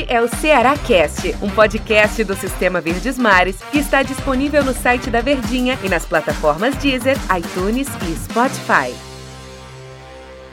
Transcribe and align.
Este 0.00 0.12
é 0.14 0.22
o 0.22 0.28
Ceará 0.28 0.78
Cast, 0.78 1.36
um 1.42 1.50
podcast 1.50 2.24
do 2.24 2.34
Sistema 2.34 2.80
Verdes 2.80 3.18
Mares 3.18 3.58
que 3.70 3.78
está 3.78 4.02
disponível 4.02 4.64
no 4.64 4.72
site 4.72 5.10
da 5.10 5.20
Verdinha 5.20 5.78
e 5.84 5.90
nas 5.90 6.06
plataformas 6.06 6.74
Deezer, 6.76 7.18
iTunes 7.36 7.86
e 8.08 8.16
Spotify. 8.16 8.94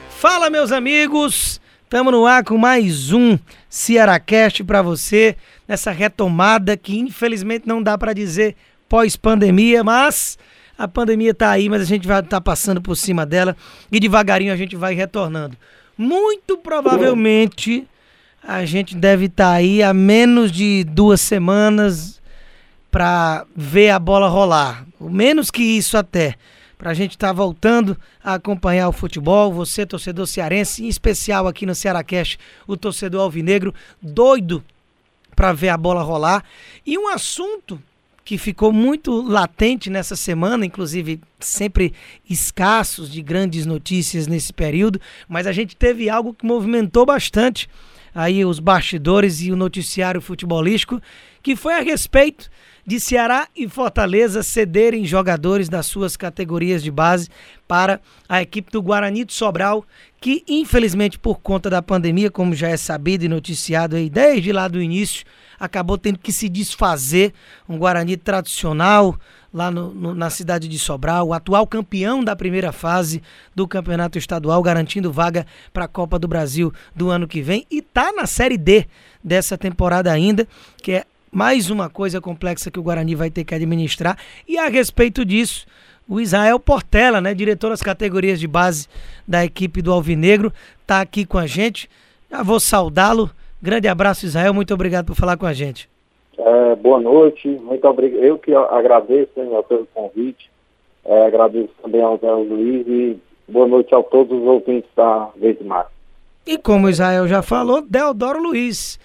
Fala, 0.09 0.49
meus 0.49 0.73
amigos! 0.73 1.61
Estamos 1.83 2.11
no 2.11 2.25
ar 2.25 2.43
com 2.43 2.57
mais 2.57 3.13
um 3.13 3.39
Cearacast 3.69 4.65
para 4.65 4.81
você, 4.81 5.37
nessa 5.65 5.91
retomada 5.91 6.75
que 6.75 6.99
infelizmente 6.99 7.65
não 7.65 7.81
dá 7.81 7.97
para 7.97 8.11
dizer 8.11 8.53
pós-pandemia, 8.89 9.81
mas 9.81 10.37
a 10.77 10.89
pandemia 10.89 11.31
está 11.31 11.51
aí, 11.51 11.69
mas 11.69 11.81
a 11.81 11.85
gente 11.85 12.05
vai 12.05 12.19
estar 12.19 12.37
tá 12.37 12.41
passando 12.41 12.81
por 12.81 12.97
cima 12.97 13.25
dela 13.25 13.55
e 13.89 13.97
devagarinho 13.97 14.51
a 14.51 14.57
gente 14.57 14.75
vai 14.75 14.93
retornando. 14.93 15.55
Muito 15.97 16.57
provavelmente 16.57 17.87
a 18.47 18.63
gente 18.63 18.95
deve 18.95 19.25
estar 19.25 19.43
tá 19.43 19.51
aí 19.51 19.83
há 19.83 19.93
menos 19.93 20.53
de 20.53 20.85
duas 20.85 21.19
semanas 21.19 22.21
para 22.89 23.45
ver 23.53 23.89
a 23.89 23.99
bola 23.99 24.29
rolar. 24.29 24.85
Menos 25.01 25.51
que 25.51 25.61
isso 25.61 25.97
até. 25.97 26.35
Para 26.77 26.91
a 26.91 26.93
gente 26.93 27.11
estar 27.11 27.27
tá 27.27 27.33
voltando 27.33 27.97
a 28.23 28.35
acompanhar 28.35 28.87
o 28.87 28.93
futebol. 28.93 29.51
Você, 29.51 29.85
torcedor 29.85 30.25
cearense, 30.25 30.85
em 30.85 30.87
especial 30.87 31.45
aqui 31.45 31.65
no 31.65 31.75
Cearacast, 31.75 32.39
o 32.65 32.77
torcedor 32.77 33.19
alvinegro, 33.19 33.75
doido 34.01 34.63
para 35.35 35.51
ver 35.51 35.69
a 35.69 35.77
bola 35.77 36.01
rolar. 36.01 36.41
E 36.85 36.97
um 36.97 37.09
assunto 37.09 37.81
que 38.23 38.37
ficou 38.37 38.71
muito 38.71 39.21
latente 39.21 39.89
nessa 39.89 40.15
semana, 40.15 40.65
inclusive 40.65 41.19
sempre 41.37 41.93
escassos 42.29 43.11
de 43.11 43.21
grandes 43.21 43.65
notícias 43.65 44.25
nesse 44.25 44.53
período, 44.53 45.01
mas 45.27 45.47
a 45.47 45.51
gente 45.51 45.75
teve 45.75 46.09
algo 46.09 46.33
que 46.33 46.45
movimentou 46.45 47.05
bastante 47.05 47.69
aí 48.17 48.43
os 48.43 48.59
bastidores 48.59 49.43
e 49.43 49.51
o 49.51 49.55
noticiário 49.55 50.19
futebolístico, 50.19 50.99
que 51.43 51.55
foi 51.55 51.75
a 51.75 51.81
respeito 51.81 52.49
de 52.83 52.99
Ceará 52.99 53.47
e 53.55 53.69
Fortaleza 53.69 54.41
cederem 54.41 55.05
jogadores 55.05 55.69
das 55.69 55.85
suas 55.85 56.17
categorias 56.17 56.81
de 56.81 56.89
base 56.89 57.29
para 57.67 58.01
a 58.27 58.41
equipe 58.41 58.71
do 58.71 58.81
Guarani 58.81 59.23
de 59.23 59.33
Sobral, 59.33 59.85
que 60.19 60.43
infelizmente 60.47 61.19
por 61.19 61.41
conta 61.41 61.69
da 61.69 61.79
pandemia, 61.79 62.31
como 62.31 62.55
já 62.55 62.69
é 62.69 62.77
sabido 62.77 63.23
e 63.23 63.29
noticiado 63.29 63.95
aí 63.95 64.09
desde 64.09 64.51
lá 64.51 64.67
do 64.67 64.81
início, 64.81 65.23
acabou 65.59 65.95
tendo 65.95 66.17
que 66.17 66.31
se 66.31 66.49
desfazer 66.49 67.33
um 67.69 67.77
Guarani 67.77 68.17
tradicional, 68.17 69.15
lá 69.57 69.71
no, 69.71 69.91
no, 69.91 70.13
na 70.13 70.29
cidade 70.29 70.67
de 70.67 70.77
Sobral, 70.77 71.29
o 71.29 71.33
atual 71.33 71.65
campeão 71.65 72.23
da 72.23 72.35
primeira 72.35 72.71
fase 72.71 73.23
do 73.55 73.67
campeonato 73.67 74.15
estadual, 74.15 74.61
garantindo 74.61 75.11
vaga 75.11 75.47
para 75.73 75.85
a 75.85 75.87
Copa 75.87 76.19
do 76.19 76.27
Brasil 76.27 76.71
do 76.95 77.09
ano 77.09 77.27
que 77.27 77.41
vem 77.41 77.65
e 77.71 77.81
tá 77.81 78.13
na 78.13 78.27
Série 78.27 78.57
D 78.57 78.85
dessa 79.23 79.57
temporada 79.57 80.11
ainda, 80.11 80.47
que 80.81 80.91
é 80.91 81.05
mais 81.31 81.71
uma 81.71 81.89
coisa 81.89 82.21
complexa 82.21 82.69
que 82.69 82.79
o 82.79 82.83
Guarani 82.83 83.15
vai 83.15 83.31
ter 83.31 83.43
que 83.43 83.55
administrar. 83.55 84.15
E 84.47 84.59
a 84.59 84.69
respeito 84.69 85.25
disso, 85.25 85.65
o 86.07 86.21
Israel 86.21 86.59
Portela, 86.59 87.19
né, 87.19 87.33
diretor 87.33 87.71
das 87.71 87.81
categorias 87.81 88.39
de 88.39 88.47
base 88.47 88.87
da 89.27 89.43
equipe 89.43 89.81
do 89.81 89.91
Alvinegro, 89.91 90.53
tá 90.85 91.01
aqui 91.01 91.25
com 91.25 91.39
a 91.39 91.47
gente. 91.47 91.89
Já 92.29 92.43
vou 92.43 92.59
saudá-lo. 92.59 93.31
Grande 93.59 93.87
abraço, 93.87 94.25
Israel. 94.25 94.53
Muito 94.53 94.71
obrigado 94.71 95.07
por 95.07 95.15
falar 95.15 95.35
com 95.35 95.47
a 95.47 95.53
gente. 95.53 95.89
É, 96.37 96.75
boa 96.75 96.99
noite, 96.99 97.47
muito 97.47 97.87
obrigado. 97.87 98.23
Eu 98.23 98.37
que 98.37 98.53
agradeço 98.53 99.31
hein, 99.37 99.49
pelo 99.67 99.87
convite, 99.87 100.49
é, 101.03 101.25
agradeço 101.25 101.73
também 101.81 102.01
ao 102.01 102.17
Zé 102.17 102.31
Luiz 102.31 102.85
e 102.87 103.17
boa 103.47 103.67
noite 103.67 103.93
a 103.95 104.03
todos 104.03 104.37
os 104.39 104.45
ouvintes 104.45 104.89
da 104.95 105.29
Vez 105.35 105.59
Mar. 105.61 105.87
E 106.45 106.57
como 106.57 106.89
Israel 106.89 107.27
já 107.27 107.41
falou, 107.41 107.81
Deodoro 107.81 108.41
Luiz. 108.41 108.99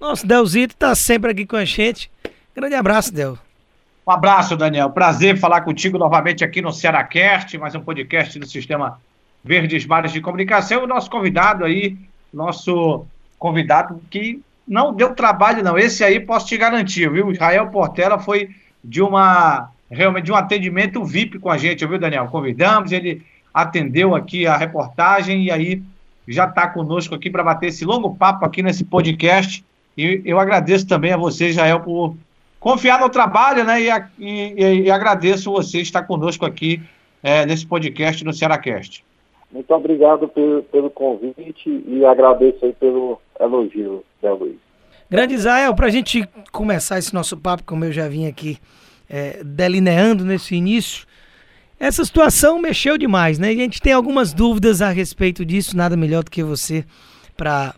Nosso 0.00 0.26
Delzito 0.26 0.74
está 0.74 0.94
sempre 0.94 1.30
aqui 1.30 1.44
com 1.44 1.56
a 1.56 1.64
gente. 1.64 2.10
Grande 2.54 2.74
abraço, 2.74 3.12
Del. 3.12 3.36
Um 4.06 4.10
abraço, 4.10 4.56
Daniel. 4.56 4.90
Prazer 4.90 5.36
falar 5.36 5.60
contigo 5.60 5.98
novamente 5.98 6.42
aqui 6.42 6.62
no 6.62 6.72
Cearacast, 6.72 7.58
mais 7.58 7.74
um 7.74 7.80
podcast 7.80 8.38
do 8.38 8.46
Sistema 8.46 8.98
Verdes 9.44 9.84
Mares 9.84 10.12
de 10.12 10.20
Comunicação. 10.20 10.84
O 10.84 10.86
nosso 10.86 11.10
convidado 11.10 11.64
aí, 11.64 11.96
nosso 12.32 13.04
convidado 13.38 14.00
que 14.10 14.40
não 14.68 14.92
deu 14.92 15.14
trabalho, 15.14 15.62
não. 15.62 15.78
Esse 15.78 16.04
aí 16.04 16.20
posso 16.20 16.46
te 16.46 16.56
garantir, 16.56 17.10
viu? 17.10 17.32
Israel 17.32 17.68
Portela 17.68 18.18
foi 18.18 18.50
de 18.84 19.00
uma 19.00 19.70
realmente 19.90 20.26
de 20.26 20.32
um 20.32 20.36
atendimento 20.36 21.04
VIP 21.04 21.38
com 21.38 21.50
a 21.50 21.56
gente, 21.56 21.86
viu, 21.86 21.98
Daniel? 21.98 22.26
Convidamos, 22.26 22.92
ele 22.92 23.22
atendeu 23.52 24.14
aqui 24.14 24.46
a 24.46 24.56
reportagem 24.56 25.44
e 25.44 25.50
aí 25.50 25.82
já 26.26 26.44
está 26.44 26.68
conosco 26.68 27.14
aqui 27.14 27.30
para 27.30 27.42
bater 27.42 27.68
esse 27.68 27.84
longo 27.84 28.14
papo 28.14 28.44
aqui 28.44 28.62
nesse 28.62 28.84
podcast. 28.84 29.64
E 29.96 30.20
eu 30.24 30.38
agradeço 30.38 30.86
também 30.86 31.12
a 31.12 31.16
você, 31.16 31.48
Israel, 31.48 31.80
por 31.80 32.14
confiar 32.60 33.00
no 33.00 33.08
trabalho, 33.08 33.64
né? 33.64 33.80
E, 33.80 33.88
e, 34.18 34.82
e 34.82 34.90
agradeço 34.90 35.50
você 35.50 35.80
estar 35.80 36.02
conosco 36.02 36.44
aqui 36.44 36.82
é, 37.22 37.46
nesse 37.46 37.66
podcast 37.66 38.22
no 38.24 38.32
Cearacast. 38.32 39.02
Muito 39.50 39.72
obrigado 39.72 40.28
pelo, 40.28 40.62
pelo 40.64 40.90
convite 40.90 41.84
e 41.86 42.04
agradeço 42.04 42.64
aí 42.64 42.72
pelo 42.74 43.20
elogio, 43.40 44.04
Zé 44.20 44.30
Luiz. 44.30 44.56
Grande 45.10 45.34
Israel, 45.34 45.74
para 45.74 45.86
a 45.86 45.90
gente 45.90 46.28
começar 46.52 46.98
esse 46.98 47.14
nosso 47.14 47.36
papo, 47.36 47.64
como 47.64 47.84
eu 47.84 47.92
já 47.92 48.06
vim 48.08 48.26
aqui 48.26 48.58
é, 49.08 49.42
delineando 49.42 50.22
nesse 50.22 50.54
início, 50.54 51.06
essa 51.80 52.04
situação 52.04 52.58
mexeu 52.58 52.98
demais, 52.98 53.38
né? 53.38 53.48
A 53.48 53.54
gente 53.54 53.80
tem 53.80 53.92
algumas 53.92 54.34
dúvidas 54.34 54.82
a 54.82 54.90
respeito 54.90 55.44
disso, 55.44 55.76
nada 55.76 55.96
melhor 55.96 56.24
do 56.24 56.30
que 56.30 56.42
você 56.42 56.84
para 57.36 57.74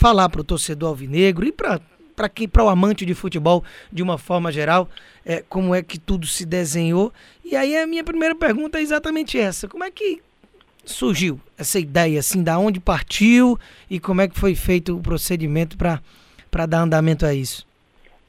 falar 0.00 0.28
para 0.30 0.40
o 0.40 0.44
torcedor 0.44 0.88
alvinegro 0.88 1.46
e 1.46 1.52
para 1.52 1.80
para 2.16 2.28
quem 2.28 2.48
para 2.48 2.64
o 2.64 2.68
amante 2.68 3.06
de 3.06 3.14
futebol 3.14 3.62
de 3.92 4.02
uma 4.02 4.18
forma 4.18 4.50
geral 4.50 4.88
é, 5.24 5.44
como 5.48 5.72
é 5.72 5.84
que 5.84 6.00
tudo 6.00 6.26
se 6.26 6.44
desenhou 6.44 7.12
e 7.44 7.54
aí 7.54 7.76
a 7.76 7.86
minha 7.86 8.02
primeira 8.02 8.34
pergunta 8.34 8.78
é 8.78 8.82
exatamente 8.82 9.38
essa 9.38 9.68
como 9.68 9.84
é 9.84 9.90
que 9.92 10.20
surgiu 10.90 11.38
essa 11.58 11.78
ideia, 11.78 12.18
assim, 12.18 12.42
da 12.42 12.58
onde 12.58 12.80
partiu 12.80 13.58
e 13.90 14.00
como 14.00 14.20
é 14.20 14.28
que 14.28 14.38
foi 14.38 14.54
feito 14.54 14.96
o 14.96 15.02
procedimento 15.02 15.76
para 15.76 16.66
dar 16.66 16.80
andamento 16.80 17.24
a 17.24 17.34
isso? 17.34 17.66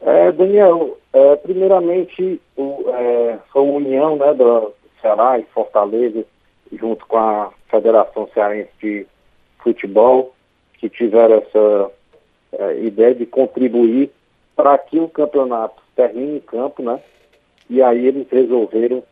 É, 0.02 0.32
Daniel, 0.32 0.98
é, 1.14 1.36
primeiramente 1.38 2.40
o, 2.56 2.86
é, 2.90 3.38
foi 3.52 3.62
uma 3.62 3.74
união 3.74 4.16
né, 4.16 4.34
do 4.34 4.74
Ceará 5.02 5.40
e 5.40 5.44
Fortaleza, 5.54 6.24
junto 6.72 7.06
com 7.06 7.18
a 7.18 7.52
Federação 7.70 8.30
Cearense 8.34 8.70
de 8.82 9.08
Futebol, 9.60 10.34
que 10.78 10.90
tiveram 10.90 11.38
essa 11.38 11.92
é, 12.54 12.80
ideia 12.84 13.14
de 13.14 13.26
contribuir 13.26 14.12
para 14.56 14.78
que 14.78 15.00
o 15.00 15.10
campeonato 15.10 15.82
termine 15.96 16.38
em 16.38 16.40
campo, 16.40 16.82
né? 16.82 17.00
E 17.70 17.82
aí 17.82 18.08
eles 18.08 18.28
resolveram, 18.32 19.04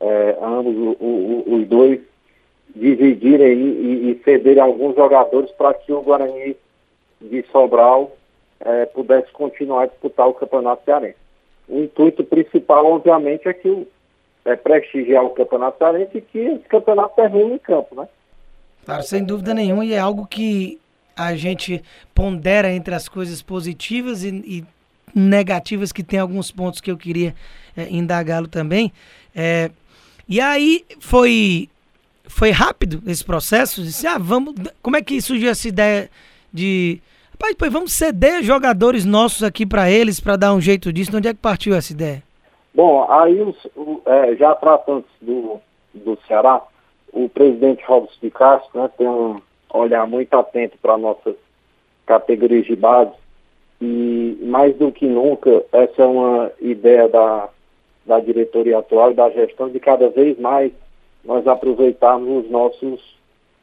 é, 0.00 0.36
ambos, 0.40 0.76
o, 0.76 0.96
o, 1.00 1.44
os 1.54 1.68
dois, 1.68 2.00
dividirem 2.74 3.58
e, 3.58 4.10
e 4.10 4.22
cederem 4.24 4.62
alguns 4.62 4.94
jogadores 4.96 5.50
para 5.52 5.74
que 5.74 5.92
o 5.92 6.02
Guarani 6.02 6.56
de 7.20 7.44
Sobral 7.52 8.16
é, 8.60 8.86
pudesse 8.86 9.30
continuar 9.32 9.82
a 9.82 9.86
disputar 9.86 10.28
o 10.28 10.34
Campeonato 10.34 10.84
Cearense. 10.84 11.16
O 11.68 11.80
intuito 11.80 12.24
principal, 12.24 12.86
obviamente, 12.86 13.48
é 13.48 13.52
que 13.52 13.68
o, 13.68 13.86
é 14.44 14.56
prestigiar 14.56 15.24
o 15.24 15.30
Campeonato 15.30 15.78
Cearense 15.78 16.18
e 16.18 16.20
que 16.20 16.38
esse 16.38 16.68
campeonato 16.68 17.14
termine 17.14 17.54
em 17.54 17.58
campo, 17.58 17.94
né? 17.94 18.08
Claro, 18.84 19.02
sem 19.04 19.22
dúvida 19.22 19.54
nenhuma, 19.54 19.84
e 19.84 19.92
é 19.92 19.98
algo 19.98 20.26
que 20.26 20.80
a 21.16 21.34
gente 21.36 21.82
pondera 22.14 22.72
entre 22.72 22.94
as 22.94 23.08
coisas 23.08 23.40
positivas 23.40 24.24
e, 24.24 24.28
e 24.28 24.64
negativas, 25.14 25.92
que 25.92 26.02
tem 26.02 26.18
alguns 26.18 26.50
pontos 26.50 26.80
que 26.80 26.90
eu 26.90 26.96
queria 26.96 27.34
é, 27.76 27.88
indagá-lo 27.90 28.48
também. 28.48 28.92
É, 29.34 29.70
e 30.28 30.40
aí 30.40 30.84
foi 30.98 31.68
foi 32.32 32.50
rápido 32.50 33.02
esse 33.06 33.24
processo? 33.24 33.82
Disse, 33.82 34.06
ah, 34.06 34.18
vamos. 34.18 34.54
Como 34.82 34.96
é 34.96 35.02
que 35.02 35.20
surgiu 35.20 35.50
essa 35.50 35.68
ideia 35.68 36.10
de. 36.52 37.00
Rapaz, 37.32 37.54
pois 37.58 37.72
vamos 37.72 37.92
ceder 37.92 38.42
jogadores 38.42 39.04
nossos 39.04 39.42
aqui 39.42 39.66
para 39.66 39.90
eles 39.90 40.20
para 40.20 40.36
dar 40.36 40.54
um 40.54 40.60
jeito 40.60 40.92
disso. 40.92 41.10
De 41.10 41.16
onde 41.16 41.28
é 41.28 41.34
que 41.34 41.40
partiu 41.40 41.74
essa 41.74 41.92
ideia? 41.92 42.22
Bom, 42.74 43.06
aí 43.10 43.40
os, 43.40 43.56
o, 43.76 44.00
é, 44.06 44.34
já 44.36 44.54
tratando 44.54 45.04
do, 45.20 45.60
do 45.92 46.18
Ceará, 46.26 46.62
o 47.12 47.28
presidente 47.28 47.84
Robson 47.86 48.14
de 48.22 48.30
Castro 48.30 48.80
né, 48.80 48.90
tem 48.96 49.06
um 49.06 49.40
olhar 49.72 50.06
muito 50.06 50.32
atento 50.34 50.78
para 50.80 50.96
nossas 50.96 51.34
categorias 52.06 52.66
de 52.66 52.76
base 52.76 53.12
e 53.80 54.38
mais 54.42 54.74
do 54.76 54.90
que 54.90 55.06
nunca 55.06 55.64
essa 55.72 56.02
é 56.02 56.06
uma 56.06 56.50
ideia 56.60 57.08
da, 57.08 57.48
da 58.06 58.20
diretoria 58.20 58.78
atual 58.78 59.10
e 59.10 59.14
da 59.14 59.28
gestão 59.30 59.68
de 59.68 59.80
cada 59.80 60.08
vez 60.08 60.38
mais 60.38 60.72
nós 61.24 61.46
aproveitarmos 61.46 62.44
os 62.44 62.50
nossos, 62.50 63.16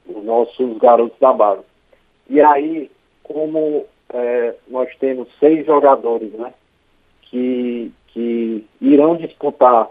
os 0.08 0.24
nossos 0.24 0.78
garotos 0.78 1.18
da 1.20 1.34
base. 1.34 1.64
E 2.30 2.40
aí, 2.42 2.90
como 3.24 3.86
é, 4.14 4.56
nós 4.68 4.90
temos 5.00 5.28
seis 5.40 5.66
jogadores 5.66 6.32
né, 6.34 6.54
que, 7.24 7.92
que 8.08 8.66
irão 8.82 9.16
disputar 9.16 9.90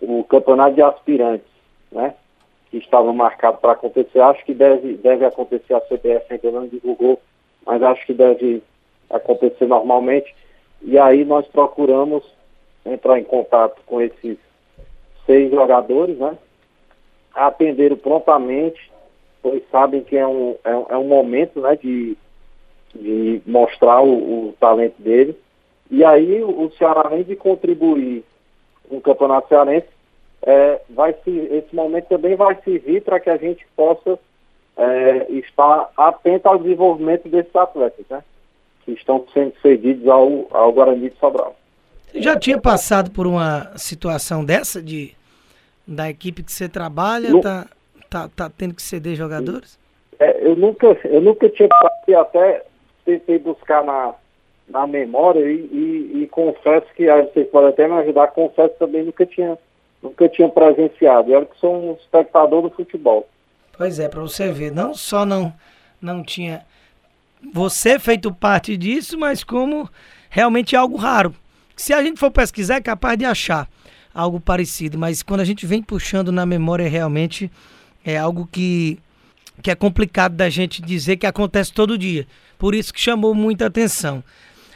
o 0.00 0.24
campeonato 0.24 0.74
de 0.74 0.82
aspirantes, 0.82 1.46
né, 1.90 2.14
que 2.70 2.78
estava 2.78 3.12
marcado 3.12 3.58
para 3.58 3.72
acontecer, 3.72 4.20
acho 4.20 4.44
que 4.44 4.54
deve, 4.54 4.94
deve 4.94 5.24
acontecer, 5.24 5.74
a 5.74 5.80
CBF 5.80 6.26
ainda 6.30 6.50
não 6.50 6.66
divulgou, 6.66 7.20
mas 7.64 7.82
acho 7.82 8.04
que 8.06 8.12
deve 8.12 8.62
acontecer 9.08 9.66
normalmente. 9.66 10.34
E 10.82 10.98
aí 10.98 11.24
nós 11.24 11.46
procuramos 11.46 12.24
entrar 12.84 13.18
em 13.18 13.24
contato 13.24 13.80
com 13.86 14.00
esses 14.00 14.36
seis 15.24 15.50
jogadores, 15.50 16.18
né? 16.18 16.36
Atenderam 17.34 17.96
prontamente, 17.96 18.90
pois 19.42 19.62
sabem 19.70 20.02
que 20.02 20.16
é 20.16 20.26
um, 20.26 20.56
é, 20.64 20.70
é 20.70 20.96
um 20.96 21.08
momento 21.08 21.60
né, 21.60 21.76
de, 21.76 22.16
de 22.94 23.42
mostrar 23.46 24.02
o, 24.02 24.48
o 24.48 24.54
talento 24.58 25.00
dele. 25.00 25.36
E 25.90 26.04
aí 26.04 26.42
o 26.42 26.70
Ceará, 26.78 27.02
além 27.06 27.24
de 27.24 27.36
contribuir 27.36 28.24
no 28.90 29.00
Campeonato 29.00 29.48
Cearense, 29.48 29.88
é, 30.46 30.80
vai 30.90 31.14
se, 31.24 31.30
esse 31.30 31.74
momento 31.74 32.06
também 32.06 32.36
vai 32.36 32.56
servir 32.62 33.02
para 33.02 33.18
que 33.18 33.30
a 33.30 33.36
gente 33.36 33.66
possa 33.74 34.18
é, 34.76 35.26
estar 35.32 35.90
atento 35.96 36.48
ao 36.48 36.58
desenvolvimento 36.58 37.28
desses 37.28 37.54
atletas, 37.54 38.04
né? 38.10 38.22
Que 38.84 38.92
estão 38.92 39.24
sendo 39.32 39.54
cedidos 39.62 40.06
ao, 40.06 40.46
ao 40.50 40.72
Guarani 40.72 41.10
de 41.10 41.16
Sobral. 41.16 41.56
Já 42.14 42.38
tinha 42.38 42.60
passado 42.60 43.10
por 43.10 43.26
uma 43.26 43.72
situação 43.76 44.44
dessa 44.44 44.80
de 44.82 45.14
da 45.86 46.08
equipe 46.08 46.42
que 46.42 46.52
você 46.52 46.68
trabalha, 46.68 47.30
no, 47.30 47.40
tá, 47.40 47.66
tá, 48.08 48.28
tá 48.28 48.50
tendo 48.50 48.74
que 48.74 48.82
ceder 48.82 49.16
jogadores? 49.16 49.78
É, 50.18 50.46
eu 50.46 50.56
nunca, 50.56 50.86
eu 51.04 51.20
nunca 51.20 51.48
tinha 51.48 51.68
até 52.20 52.64
tentei 53.04 53.38
buscar 53.38 53.84
na, 53.84 54.14
na 54.68 54.86
memória 54.86 55.40
e, 55.40 55.56
e, 55.56 56.22
e 56.22 56.26
confesso 56.28 56.86
que 56.96 57.08
aí 57.08 57.22
vocês 57.24 57.48
podem 57.48 57.70
até 57.70 57.86
me 57.86 57.94
ajudar, 57.94 58.28
confesso 58.28 58.74
também 58.78 59.04
nunca 59.04 59.26
tinha, 59.26 59.58
nunca 60.02 60.28
tinha 60.28 60.48
presenciado. 60.48 61.32
Eu 61.32 61.46
que 61.46 61.58
sou 61.58 61.74
um 61.74 61.92
espectador 61.94 62.62
do 62.62 62.70
futebol. 62.70 63.28
Pois 63.76 63.98
é, 63.98 64.08
para 64.08 64.20
você 64.20 64.50
ver, 64.50 64.72
não 64.72 64.94
só 64.94 65.26
não, 65.26 65.52
não 66.00 66.22
tinha 66.22 66.64
você 67.52 67.98
feito 67.98 68.32
parte 68.32 68.76
disso, 68.76 69.18
mas 69.18 69.44
como 69.44 69.88
realmente 70.30 70.74
é 70.74 70.78
algo 70.78 70.96
raro. 70.96 71.34
Se 71.76 71.92
a 71.92 72.02
gente 72.02 72.18
for 72.18 72.30
pesquisar, 72.30 72.76
é 72.76 72.80
capaz 72.80 73.18
de 73.18 73.24
achar 73.24 73.68
algo 74.14 74.38
parecido, 74.38 74.96
mas 74.96 75.22
quando 75.22 75.40
a 75.40 75.44
gente 75.44 75.66
vem 75.66 75.82
puxando 75.82 76.30
na 76.30 76.46
memória, 76.46 76.88
realmente 76.88 77.50
é 78.04 78.16
algo 78.16 78.48
que, 78.50 78.98
que 79.62 79.70
é 79.70 79.74
complicado 79.74 80.36
da 80.36 80.48
gente 80.48 80.80
dizer 80.80 81.16
que 81.16 81.26
acontece 81.26 81.72
todo 81.72 81.98
dia. 81.98 82.26
Por 82.58 82.74
isso 82.74 82.94
que 82.94 83.00
chamou 83.00 83.34
muita 83.34 83.66
atenção. 83.66 84.22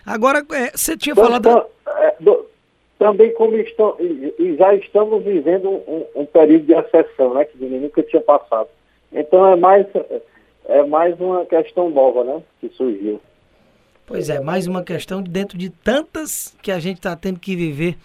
Agora, 0.05 0.45
é, 0.53 0.71
você 0.75 0.97
tinha 0.97 1.15
falado. 1.15 1.49
É, 1.87 2.15
do, 2.19 2.47
também 2.99 3.33
como 3.35 3.57
estão, 3.57 3.97
e, 4.01 4.57
já 4.59 4.75
estamos 4.75 5.23
vivendo 5.23 5.71
um, 5.71 6.05
um, 6.17 6.27
período 6.27 6.67
de 6.67 6.73
exceção, 6.73 7.35
né? 7.35 7.45
Que 7.45 7.57
nunca 7.65 8.03
tinha 8.03 8.21
passado. 8.21 8.69
Então 9.13 9.47
é 9.47 9.55
mais, 9.55 9.87
é 10.67 10.83
mais 10.83 11.19
uma 11.21 11.47
questão 11.47 11.89
nova, 11.91 12.25
né? 12.25 12.43
Que 12.61 12.69
surgiu. 12.71 13.21
Pois 14.05 14.29
é, 14.31 14.41
mais 14.41 14.67
uma 14.67 14.83
questão 14.83 15.23
dentro 15.23 15.57
de 15.57 15.71
tantas 15.71 16.57
que 16.63 16.73
a 16.73 16.79
gente 16.79 16.97
está 16.97 17.15
tendo 17.15 17.39
que 17.39 17.55
viver 17.55 17.97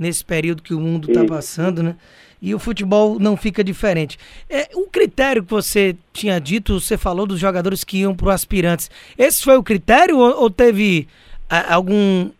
nesse 0.00 0.24
período 0.24 0.62
que 0.62 0.72
o 0.72 0.80
mundo 0.80 1.10
está 1.10 1.24
passando, 1.24 1.82
né? 1.82 1.94
E 2.42 2.54
o 2.54 2.58
futebol 2.58 3.18
não 3.18 3.36
fica 3.36 3.62
diferente. 3.62 4.18
É, 4.48 4.66
o 4.74 4.86
critério 4.86 5.44
que 5.44 5.50
você 5.50 5.94
tinha 6.10 6.40
dito, 6.40 6.80
você 6.80 6.96
falou 6.96 7.26
dos 7.26 7.38
jogadores 7.38 7.84
que 7.84 7.98
iam 7.98 8.14
para 8.14 8.28
os 8.28 8.34
aspirantes. 8.34 8.90
Esse 9.18 9.44
foi 9.44 9.58
o 9.58 9.62
critério 9.62 10.18
ou, 10.18 10.44
ou 10.44 10.50
teve 10.50 11.06
a, 11.50 11.74
algum 11.74 12.30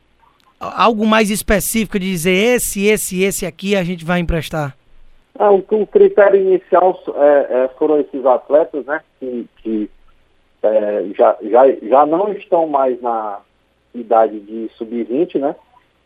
algo 0.59 1.07
mais 1.07 1.31
específico 1.31 1.99
de 1.99 2.07
dizer 2.07 2.57
esse, 2.57 2.87
esse, 2.87 3.23
esse 3.23 3.47
aqui 3.47 3.77
a 3.77 3.83
gente 3.83 4.05
vai 4.05 4.21
emprestar? 4.21 4.77
Ah, 5.39 5.51
o, 5.51 5.65
o, 5.71 5.87
critério 5.87 6.41
inicial 6.41 7.03
é, 7.17 7.65
é, 7.65 7.69
foram 7.79 7.99
esses 8.01 8.25
atletas, 8.27 8.85
né? 8.85 9.01
Que, 9.19 9.47
que 9.63 9.91
é, 10.63 11.05
já, 11.17 11.37
já, 11.43 11.63
já 11.83 12.07
não 12.07 12.33
estão 12.33 12.67
mais 12.67 13.01
na 13.01 13.41
idade 13.95 14.39
de 14.41 14.71
sub-20, 14.77 15.39
né? 15.39 15.55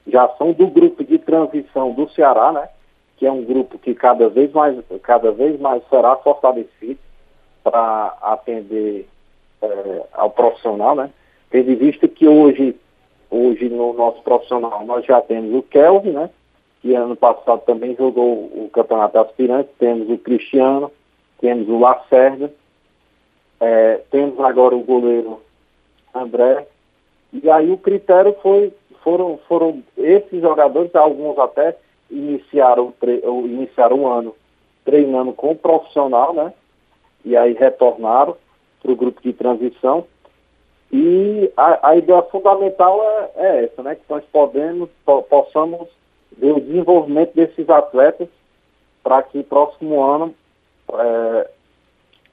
Já 0.07 0.29
são 0.37 0.53
do 0.53 0.67
grupo 0.67 1.03
de 1.03 1.19
transição 1.19 1.93
do 1.93 2.09
Ceará, 2.11 2.53
né? 2.53 2.69
Que 3.17 3.27
é 3.27 3.33
um 3.33 3.45
grupo 3.45 3.79
que 3.79 3.95
cada 3.95 4.29
vez 4.29 4.53
mais, 4.53 4.77
cada 5.03 5.33
vez 5.33 5.59
mais 5.61 5.83
será 5.89 6.17
fortalecido 6.17 6.99
para 7.63 8.17
atender 8.21 9.09
é, 9.63 10.03
ao 10.13 10.31
profissional, 10.31 10.95
né? 10.95 11.11
Tendo 11.51 11.71
em 11.71 11.77
vista 11.77 12.07
que 12.07 12.29
hoje, 12.29 12.77
hoje 13.31 13.69
no 13.69 13.93
nosso 13.95 14.23
profissional 14.23 14.85
nós 14.85 15.05
já 15.07 15.21
temos 15.21 15.55
o 15.55 15.63
Kelvin, 15.63 16.11
né? 16.11 16.31
Que 16.83 16.95
ano 16.95 17.17
passado 17.17 17.63
também 17.65 17.97
jogou 17.97 18.45
o 18.45 18.69
Campeonato 18.73 19.19
Aspirante, 19.19 19.71
temos 19.79 20.11
o 20.11 20.19
Cristiano, 20.19 20.91
temos 21.41 21.69
o 21.69 21.79
Lacerda, 21.79 22.53
é, 23.61 24.01
temos 24.11 24.39
agora 24.41 24.75
o 24.75 24.83
goleiro 24.83 25.41
André, 26.15 26.67
e 27.33 27.51
aí 27.51 27.71
o 27.71 27.79
critério 27.79 28.37
foi, 28.43 28.73
foram, 29.05 29.39
foram 29.47 29.83
esses 29.97 30.41
jogadores, 30.41 30.93
alguns 30.97 31.39
até 31.39 31.77
iniciaram, 32.11 32.93
iniciaram 33.45 34.01
o 34.01 34.09
ano 34.09 34.35
treinando 34.85 35.33
com 35.35 35.53
o 35.53 35.57
profissional, 35.57 36.33
né? 36.33 36.53
E 37.25 37.37
aí 37.37 37.53
retornaram 37.53 38.37
para 38.83 38.93
o 38.93 38.97
grupo 38.97 39.21
de 39.23 39.33
transição. 39.33 40.07
E 40.91 41.51
a, 41.57 41.91
a 41.91 41.97
ideia 41.97 42.23
fundamental 42.23 43.03
é, 43.03 43.31
é, 43.37 43.65
essa, 43.65 43.83
né? 43.83 43.95
Que 43.95 44.03
nós 44.09 44.25
podemos, 44.33 44.89
po, 45.05 45.23
possamos 45.23 45.89
ver 46.37 46.53
o 46.53 46.61
desenvolvimento 46.61 47.35
desses 47.35 47.69
atletas 47.69 48.29
para 49.03 49.23
que 49.23 49.43
próximo 49.43 50.03
ano 50.03 50.35
é, 50.93 51.51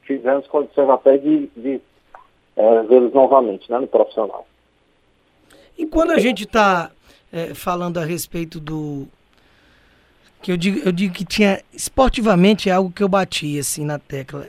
tivemos 0.05 0.47
condições 0.47 0.89
até 0.89 1.17
de, 1.17 1.47
de 1.55 1.81
é, 2.55 2.81
vê-los 2.83 3.13
novamente 3.13 3.69
né, 3.71 3.79
no 3.79 3.87
profissional. 3.87 4.45
E 5.77 5.85
quando 5.85 6.11
a 6.11 6.19
gente 6.19 6.43
está 6.43 6.91
é, 7.31 7.53
falando 7.53 7.97
a 7.99 8.05
respeito 8.05 8.59
do. 8.59 9.07
que 10.41 10.51
eu 10.51 10.57
digo, 10.57 10.79
eu 10.79 10.91
digo 10.91 11.13
que 11.13 11.25
tinha. 11.25 11.61
esportivamente 11.73 12.69
é 12.69 12.73
algo 12.73 12.91
que 12.91 13.03
eu 13.03 13.09
bati 13.09 13.57
assim 13.57 13.85
na 13.85 13.97
tecla. 13.97 14.47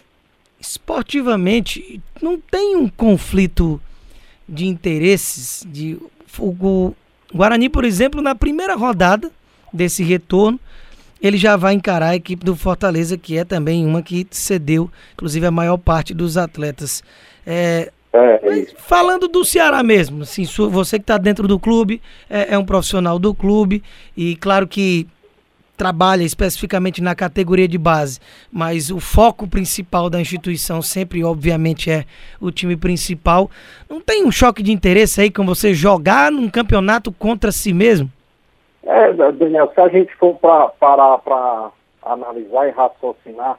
Esportivamente 0.60 2.00
não 2.20 2.38
tem 2.38 2.76
um 2.76 2.88
conflito 2.88 3.80
de 4.48 4.66
interesses. 4.66 5.64
De, 5.66 5.98
o, 6.38 6.94
Guarani, 7.34 7.68
por 7.68 7.84
exemplo, 7.84 8.20
na 8.20 8.34
primeira 8.34 8.74
rodada 8.76 9.30
desse 9.72 10.02
retorno, 10.02 10.60
ele 11.20 11.36
já 11.36 11.56
vai 11.56 11.74
encarar 11.74 12.10
a 12.10 12.16
equipe 12.16 12.44
do 12.44 12.54
Fortaleza, 12.54 13.16
que 13.16 13.38
é 13.38 13.44
também 13.44 13.86
uma 13.86 14.02
que 14.02 14.26
cedeu, 14.30 14.90
inclusive, 15.14 15.46
a 15.46 15.50
maior 15.50 15.78
parte 15.78 16.12
dos 16.12 16.36
atletas. 16.36 17.02
É, 17.46 17.92
é, 18.12 18.66
falando 18.76 19.26
do 19.26 19.42
Ceará 19.42 19.82
mesmo, 19.82 20.22
assim, 20.22 20.44
você 20.44 20.98
que 20.98 21.04
está 21.04 21.16
dentro 21.16 21.48
do 21.48 21.58
clube, 21.58 22.02
é, 22.28 22.54
é, 22.54 22.58
um 22.58 22.64
profissional 22.64 23.18
do 23.18 23.34
clube, 23.34 23.82
e 24.14 24.36
claro 24.36 24.66
que 24.66 25.06
trabalha 25.78 26.22
especificamente 26.22 27.02
na 27.02 27.14
categoria 27.14 27.66
de 27.66 27.78
base, 27.78 28.20
mas 28.52 28.90
o 28.90 29.00
foco 29.00 29.48
principal 29.48 30.10
da 30.10 30.20
instituição 30.20 30.82
sempre, 30.82 31.24
obviamente, 31.24 31.90
é 31.90 32.04
o 32.38 32.50
time 32.50 32.76
principal. 32.76 33.50
Não 33.88 34.00
tem 34.00 34.24
um 34.24 34.30
choque 34.30 34.62
de 34.62 34.72
interesse 34.72 35.22
aí 35.22 35.30
com 35.30 35.46
você 35.46 35.72
jogar 35.72 36.30
num 36.30 36.50
campeonato 36.50 37.10
contra 37.10 37.50
si 37.50 37.72
mesmo? 37.72 38.10
É, 38.84 39.12
Daniel, 39.32 39.72
se 39.74 39.80
a 39.80 39.88
gente 39.88 40.14
for 40.16 40.34
pra, 40.34 40.68
parar 40.68 41.18
para 41.18 41.70
analisar 42.02 42.68
e 42.68 42.72
raciocinar, 42.72 43.58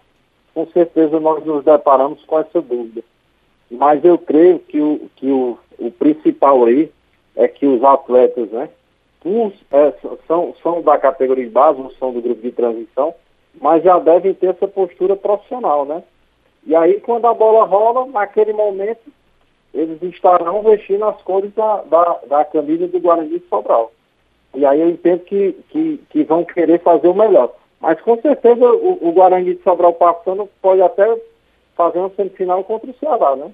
com 0.53 0.67
certeza 0.67 1.19
nós 1.19 1.43
nos 1.43 1.65
deparamos 1.65 2.24
com 2.25 2.39
essa 2.39 2.62
dúvida. 2.62 3.01
Mas 3.70 4.03
eu 4.03 4.17
creio 4.17 4.60
que 4.60 4.79
o, 4.79 5.10
que 5.15 5.32
o, 5.32 5.58
o 5.79 5.91
principal 5.91 6.65
aí 6.65 6.91
é 7.36 7.48
que 7.48 7.65
os 7.65 7.84
atletas, 7.84 8.50
né, 8.51 8.70
os, 9.25 9.53
é, 9.72 9.93
são, 10.27 10.53
são 10.62 10.82
da 10.82 10.98
categoria 10.98 11.46
de 11.46 11.50
base, 11.50 11.82
não 11.82 11.91
são 11.91 12.12
do 12.12 12.22
grupo 12.22 12.41
de 12.41 12.51
transição, 12.51 13.13
mas 13.60 13.84
já 13.84 13.98
devem 14.00 14.34
ter 14.34 14.48
essa 14.48 14.67
postura 14.67 15.15
profissional, 15.15 15.86
né? 15.86 16.03
E 16.65 16.75
aí, 16.75 17.00
quando 17.01 17.25
a 17.25 17.34
bola 17.34 17.65
rola, 17.65 18.05
naquele 18.08 18.53
momento, 18.53 19.01
eles 19.74 20.01
estarão 20.03 20.62
vestindo 20.62 21.03
as 21.05 21.22
cores 21.24 21.53
da, 21.53 21.82
da, 21.84 22.20
da 22.27 22.46
camisa 22.46 22.88
do 22.88 23.00
Guarani 23.00 23.39
de 23.39 23.46
Sobral. 23.48 23.91
E 24.55 24.65
aí 24.65 24.79
eu 24.79 24.89
entendo 24.89 25.22
que, 25.22 25.53
que, 25.70 25.98
que 26.10 26.24
vão 26.24 26.46
querer 26.46 26.79
fazer 26.82 27.08
o 27.08 27.13
melhor. 27.13 27.51
Mas 27.82 28.00
com 28.01 28.15
certeza 28.22 28.63
o, 28.65 29.10
o 29.10 29.12
Guarani 29.12 29.55
de 29.55 29.63
Sobral 29.63 29.93
passando 29.93 30.48
pode 30.62 30.82
até 30.82 31.17
fazer 31.75 32.00
uma 32.00 32.12
semifinal 32.15 32.63
contra 32.63 32.89
o 32.89 32.96
Ceará, 33.00 33.36
né? 33.36 33.51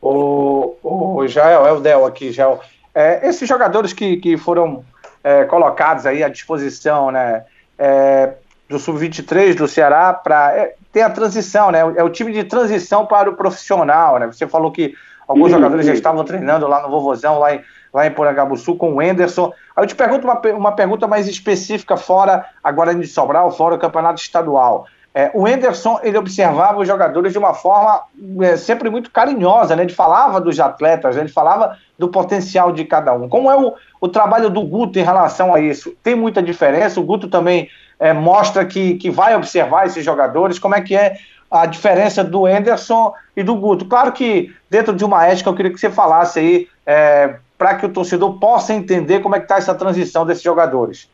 O, 0.00 0.76
o 0.82 1.26
Jael, 1.26 1.66
é 1.66 1.72
o 1.72 1.80
Del 1.80 2.06
aqui, 2.06 2.32
Jael. 2.32 2.60
É, 2.94 3.28
esses 3.28 3.48
jogadores 3.48 3.92
que, 3.92 4.16
que 4.16 4.36
foram 4.36 4.84
é, 5.22 5.44
colocados 5.44 6.06
aí 6.06 6.24
à 6.24 6.28
disposição, 6.28 7.10
né? 7.10 7.44
É, 7.78 8.34
do 8.68 8.78
Sub-23 8.78 9.56
do 9.56 9.66
Ceará 9.66 10.14
para 10.14 10.56
é, 10.56 10.74
ter 10.92 11.02
a 11.02 11.10
transição, 11.10 11.70
né? 11.70 11.80
É 11.96 12.04
o 12.04 12.08
time 12.08 12.32
de 12.32 12.44
transição 12.44 13.04
para 13.04 13.28
o 13.28 13.34
profissional, 13.34 14.18
né? 14.18 14.26
Você 14.26 14.46
falou 14.46 14.70
que 14.70 14.94
alguns 15.26 15.50
jogadores 15.50 15.86
já 15.86 15.92
estavam 15.92 16.24
treinando 16.24 16.66
lá 16.66 16.80
no 16.82 16.88
Vovozão, 16.88 17.38
lá 17.38 17.54
em, 17.54 17.60
lá 17.92 18.06
em 18.06 18.12
Porangabuçu, 18.12 18.76
com 18.76 18.94
o 18.94 19.02
Enderson. 19.02 19.52
Aí 19.76 19.82
eu 19.82 19.88
te 19.88 19.94
pergunto 19.94 20.24
uma, 20.24 20.40
uma 20.54 20.72
pergunta 20.72 21.06
mais 21.08 21.26
específica, 21.26 21.96
fora 21.96 22.46
agora 22.62 22.94
de 22.94 23.06
Sobral, 23.06 23.50
fora 23.50 23.74
o 23.74 23.78
campeonato 23.78 24.20
estadual. 24.20 24.86
É, 25.12 25.30
o 25.34 25.46
Enderson, 25.46 25.98
ele 26.04 26.16
observava 26.16 26.78
os 26.78 26.86
jogadores 26.86 27.32
de 27.32 27.38
uma 27.38 27.52
forma 27.52 28.02
é, 28.42 28.56
sempre 28.56 28.88
muito 28.88 29.10
carinhosa, 29.10 29.74
né? 29.74 29.82
Ele 29.82 29.92
falava 29.92 30.40
dos 30.40 30.60
atletas, 30.60 31.16
né? 31.16 31.22
ele 31.22 31.28
falava 31.28 31.76
do 31.98 32.08
potencial 32.08 32.70
de 32.72 32.84
cada 32.84 33.12
um. 33.12 33.28
Como 33.28 33.50
é 33.50 33.56
o, 33.56 33.74
o 34.00 34.08
trabalho 34.08 34.48
do 34.48 34.62
Guto 34.62 34.98
em 35.00 35.02
relação 35.02 35.52
a 35.52 35.60
isso? 35.60 35.92
Tem 36.02 36.14
muita 36.14 36.40
diferença? 36.40 37.00
O 37.00 37.04
Guto 37.04 37.26
também 37.26 37.68
é, 37.98 38.12
mostra 38.12 38.64
que, 38.64 38.94
que 38.94 39.10
vai 39.10 39.34
observar 39.34 39.86
esses 39.86 40.04
jogadores. 40.04 40.60
Como 40.60 40.76
é 40.76 40.80
que 40.80 40.94
é 40.94 41.16
a 41.50 41.66
diferença 41.66 42.22
do 42.22 42.48
Enderson 42.48 43.12
e 43.36 43.42
do 43.42 43.56
Guto? 43.56 43.86
Claro 43.86 44.12
que 44.12 44.54
dentro 44.70 44.94
de 44.94 45.04
uma 45.04 45.26
ética 45.26 45.50
eu 45.50 45.54
queria 45.54 45.72
que 45.72 45.80
você 45.80 45.90
falasse 45.90 46.38
aí 46.38 46.68
é, 46.86 47.34
para 47.58 47.74
que 47.74 47.84
o 47.84 47.88
torcedor 47.88 48.38
possa 48.38 48.72
entender 48.72 49.18
como 49.18 49.34
é 49.34 49.38
que 49.38 49.44
está 49.44 49.58
essa 49.58 49.74
transição 49.74 50.24
desses 50.24 50.42
jogadores. 50.42 51.10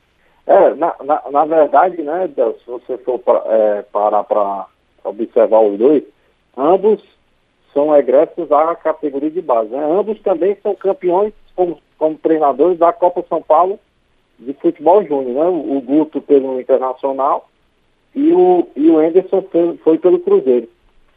É, 0.47 0.75
na, 0.75 0.95
na, 1.03 1.23
na 1.31 1.45
verdade, 1.45 2.03
né, 2.03 2.29
se 2.29 2.71
você 2.71 2.97
for 2.99 3.19
pra, 3.19 3.43
é, 3.47 3.83
parar 3.83 4.23
para 4.23 4.67
observar 5.05 5.61
os 5.61 5.79
dois, 5.79 6.05
ambos 6.57 7.03
são 7.75 7.95
egressos 7.95 8.49
da 8.49 8.75
categoria 8.77 9.31
de 9.31 9.43
base. 9.43 9.71
Né? 9.71 9.85
Ambos 9.85 10.21
também 10.23 10.57
são 10.63 10.75
campeões 10.75 11.35
como, 11.55 11.79
como 11.99 12.17
treinadores 12.17 12.79
da 12.79 12.93
Copa 12.93 13.25
São 13.29 13.43
Paulo 13.43 13.79
de 14.39 14.53
futebol 14.55 15.03
júnior, 15.05 15.35
né? 15.35 15.49
O, 15.49 15.81
Guto 15.81 16.21
pelo 16.21 16.61
Internacional 16.61 17.49
e 18.15 18.33
o, 18.33 18.69
e 18.77 18.89
o 18.91 18.99
Anderson 18.99 19.43
foi, 19.51 19.77
foi, 19.79 19.99
pelo 19.99 20.21
Cruzeiro. 20.21 20.69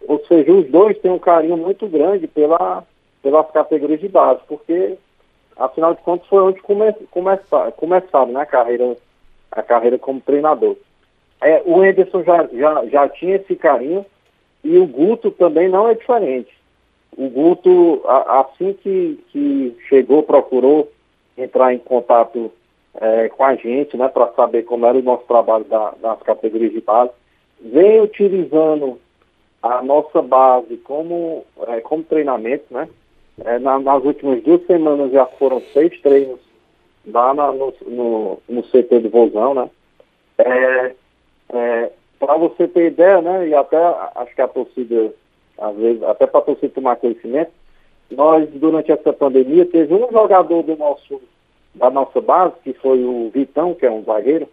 Ou 0.07 0.23
seja, 0.25 0.51
os 0.51 0.69
dois 0.69 0.97
têm 0.99 1.11
um 1.11 1.19
carinho 1.19 1.57
muito 1.57 1.87
grande 1.87 2.27
pela, 2.27 2.83
pelas 3.21 3.49
categorias 3.51 3.99
de 3.99 4.07
base, 4.07 4.39
porque, 4.47 4.97
afinal 5.57 5.93
de 5.93 6.01
contas, 6.01 6.27
foi 6.27 6.41
onde 6.41 6.61
come, 6.61 6.93
começar, 7.11 7.71
começaram 7.73 8.31
né, 8.31 8.41
a 8.41 8.45
carreira 8.45 8.95
a 9.51 9.61
carreira 9.61 9.97
como 9.97 10.21
treinador. 10.21 10.75
É, 11.41 11.61
o 11.65 11.81
Anderson 11.81 12.23
já, 12.23 12.47
já, 12.53 12.85
já 12.85 13.09
tinha 13.09 13.37
esse 13.37 13.55
carinho 13.55 14.05
e 14.63 14.77
o 14.77 14.85
Guto 14.85 15.31
também 15.31 15.69
não 15.69 15.87
é 15.87 15.93
diferente. 15.93 16.51
O 17.17 17.29
Guto, 17.29 18.01
a, 18.05 18.41
assim 18.41 18.73
que, 18.73 19.19
que 19.31 19.75
chegou, 19.87 20.23
procurou 20.23 20.91
entrar 21.37 21.73
em 21.73 21.79
contato 21.79 22.51
é, 22.99 23.29
com 23.29 23.43
a 23.43 23.55
gente, 23.55 23.95
né, 23.95 24.07
para 24.09 24.27
saber 24.33 24.63
como 24.63 24.85
era 24.85 24.97
o 24.97 25.01
nosso 25.01 25.23
trabalho 25.25 25.63
da, 25.65 25.93
das 26.01 26.21
categorias 26.21 26.73
de 26.73 26.81
base, 26.81 27.11
vem 27.61 28.01
utilizando 28.01 28.99
a 29.61 29.81
nossa 29.81 30.21
base 30.21 30.77
como, 30.77 31.45
é, 31.67 31.81
como 31.81 32.03
treinamento, 32.03 32.65
né? 32.71 32.87
É, 33.45 33.57
na, 33.57 33.79
nas 33.79 34.03
últimas 34.03 34.43
duas 34.43 34.65
semanas 34.65 35.11
já 35.11 35.25
foram 35.25 35.61
seis 35.73 35.99
treinos 36.01 36.39
lá 37.11 37.33
no, 37.33 37.73
no, 37.87 38.39
no, 38.47 38.63
CT 38.63 38.99
do 38.99 39.09
Vozão, 39.09 39.53
né? 39.53 39.69
É, 40.37 40.95
é, 41.53 41.91
para 42.19 42.37
você 42.37 42.67
ter 42.67 42.87
ideia, 42.87 43.21
né? 43.21 43.47
E 43.47 43.55
até 43.55 43.77
acho 44.15 44.35
que 44.35 44.41
a 44.41 44.47
torcida, 44.47 45.13
às 45.57 45.75
vezes, 45.75 46.03
até 46.03 46.27
para 46.27 46.39
a 46.39 46.43
torcida 46.43 46.73
tomar 46.73 46.95
conhecimento, 46.97 47.51
nós, 48.11 48.49
durante 48.51 48.91
essa 48.91 49.13
pandemia, 49.13 49.65
teve 49.65 49.93
um 49.93 50.11
jogador 50.11 50.63
do 50.63 50.75
nosso, 50.75 51.21
da 51.75 51.89
nossa 51.89 52.19
base, 52.19 52.53
que 52.63 52.73
foi 52.73 53.03
o 53.03 53.29
Vitão, 53.33 53.73
que 53.73 53.85
é 53.85 53.91
um 53.91 54.03
zagueiro, 54.03 54.47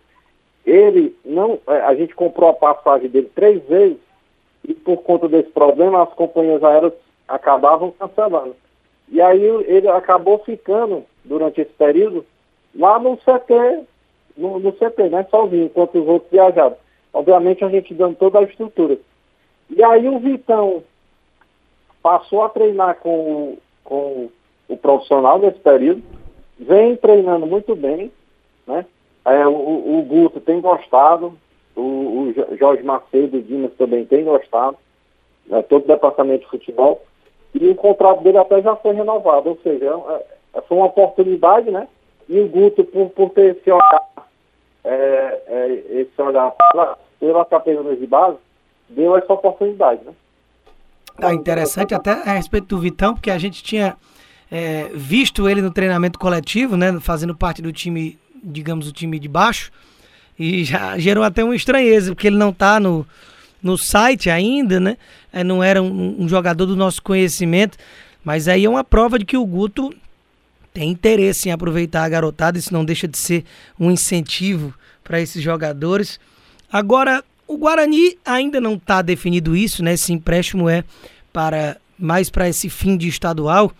ele 0.64 1.16
não. 1.24 1.58
É, 1.68 1.80
a 1.82 1.94
gente 1.94 2.14
comprou 2.14 2.50
a 2.50 2.54
passagem 2.54 3.08
dele 3.08 3.30
três 3.34 3.62
vezes 3.64 3.98
e 4.66 4.74
por 4.74 4.98
conta 4.98 5.28
desse 5.28 5.50
problema 5.50 6.02
as 6.02 6.12
companhias 6.14 6.62
aéreas 6.62 6.92
acabavam 7.28 7.92
cancelando. 7.92 8.56
E 9.08 9.20
aí 9.20 9.44
ele 9.44 9.88
acabou 9.88 10.38
ficando, 10.40 11.04
durante 11.24 11.60
esse 11.60 11.72
período, 11.72 12.26
lá 12.78 12.98
no 12.98 13.16
CT, 13.16 13.84
no, 14.36 14.58
no 14.58 14.72
CT, 14.72 15.08
né, 15.08 15.26
sozinho, 15.30 15.66
enquanto 15.66 15.98
os 15.98 16.06
outros 16.06 16.30
viajaram. 16.30 16.76
Obviamente 17.12 17.64
a 17.64 17.68
gente 17.68 17.94
dando 17.94 18.16
toda 18.16 18.38
a 18.38 18.42
estrutura. 18.42 18.98
E 19.70 19.82
aí 19.82 20.08
o 20.08 20.18
Vitão 20.18 20.82
passou 22.02 22.42
a 22.44 22.48
treinar 22.48 22.96
com, 22.96 23.56
com 23.82 24.28
o 24.68 24.76
profissional 24.76 25.38
nesse 25.38 25.58
período, 25.58 26.02
vem 26.58 26.96
treinando 26.96 27.46
muito 27.46 27.74
bem, 27.74 28.12
né? 28.66 28.84
É, 29.24 29.46
o, 29.46 29.50
o 29.98 30.02
Guto 30.02 30.40
tem 30.40 30.60
gostado, 30.60 31.36
o, 31.74 31.80
o 31.80 32.34
Jorge 32.56 32.82
Macedo 32.84 33.42
Dimas 33.42 33.72
também 33.74 34.04
tem 34.04 34.22
gostado, 34.22 34.76
né? 35.46 35.62
todo 35.62 35.84
o 35.84 35.88
departamento 35.88 36.44
de 36.44 36.50
futebol, 36.50 37.02
e 37.52 37.68
o 37.68 37.74
contrato 37.74 38.22
dele 38.22 38.38
até 38.38 38.62
já 38.62 38.76
foi 38.76 38.94
renovado, 38.94 39.48
ou 39.48 39.58
seja, 39.62 39.86
é, 39.86 40.58
é 40.58 40.60
foi 40.60 40.76
uma 40.76 40.86
oportunidade, 40.86 41.70
né? 41.70 41.88
E 42.28 42.40
o 42.40 42.48
Guto, 42.48 42.84
por, 42.84 43.10
por 43.10 43.30
ter 43.30 43.56
esse 43.56 43.70
olhar, 43.70 44.06
é, 44.84 45.42
é, 45.46 46.00
esse 46.00 46.20
olhar 46.20 46.52
pela, 46.72 46.98
pela 47.20 47.96
de 47.96 48.06
base, 48.06 48.36
deu 48.88 49.16
essa 49.16 49.32
oportunidade, 49.32 50.04
né? 50.04 50.12
Tá 51.18 51.32
interessante 51.32 51.94
até 51.94 52.10
a 52.10 52.34
respeito 52.34 52.66
do 52.66 52.78
Vitão, 52.78 53.14
porque 53.14 53.30
a 53.30 53.38
gente 53.38 53.62
tinha 53.62 53.96
é, 54.50 54.90
visto 54.94 55.48
ele 55.48 55.62
no 55.62 55.70
treinamento 55.70 56.18
coletivo, 56.18 56.76
né? 56.76 56.98
Fazendo 57.00 57.34
parte 57.34 57.62
do 57.62 57.72
time, 57.72 58.18
digamos, 58.42 58.88
o 58.88 58.92
time 58.92 59.18
de 59.18 59.28
baixo. 59.28 59.72
E 60.38 60.64
já 60.64 60.96
gerou 60.98 61.24
até 61.24 61.42
uma 61.42 61.56
estranheza, 61.56 62.14
porque 62.14 62.26
ele 62.26 62.36
não 62.36 62.50
está 62.50 62.78
no, 62.78 63.06
no 63.62 63.78
site 63.78 64.28
ainda, 64.28 64.78
né? 64.78 64.96
É, 65.32 65.42
não 65.42 65.62
era 65.62 65.82
um, 65.82 66.22
um, 66.22 66.28
jogador 66.28 66.66
do 66.66 66.76
nosso 66.76 67.02
conhecimento. 67.02 67.78
Mas 68.22 68.46
aí 68.48 68.64
é 68.64 68.68
uma 68.68 68.84
prova 68.84 69.18
de 69.18 69.24
que 69.24 69.36
o 69.36 69.46
Guto 69.46 69.94
tem 70.76 70.90
interesse 70.90 71.48
em 71.48 71.52
aproveitar 71.52 72.04
a 72.04 72.08
garotada, 72.10 72.58
isso 72.58 72.70
não 72.70 72.84
deixa 72.84 73.08
de 73.08 73.16
ser 73.16 73.44
um 73.80 73.90
incentivo 73.90 74.74
para 75.02 75.18
esses 75.18 75.42
jogadores. 75.42 76.20
Agora, 76.70 77.24
o 77.48 77.56
Guarani 77.56 78.18
ainda 78.22 78.60
não 78.60 78.74
está 78.74 79.00
definido 79.00 79.56
isso, 79.56 79.82
né? 79.82 79.94
Esse 79.94 80.12
empréstimo 80.12 80.68
é 80.68 80.84
para 81.32 81.78
mais 81.98 82.28
para 82.28 82.46
esse 82.46 82.68
fim 82.68 82.94
de 82.94 83.08
estadual, 83.08 83.72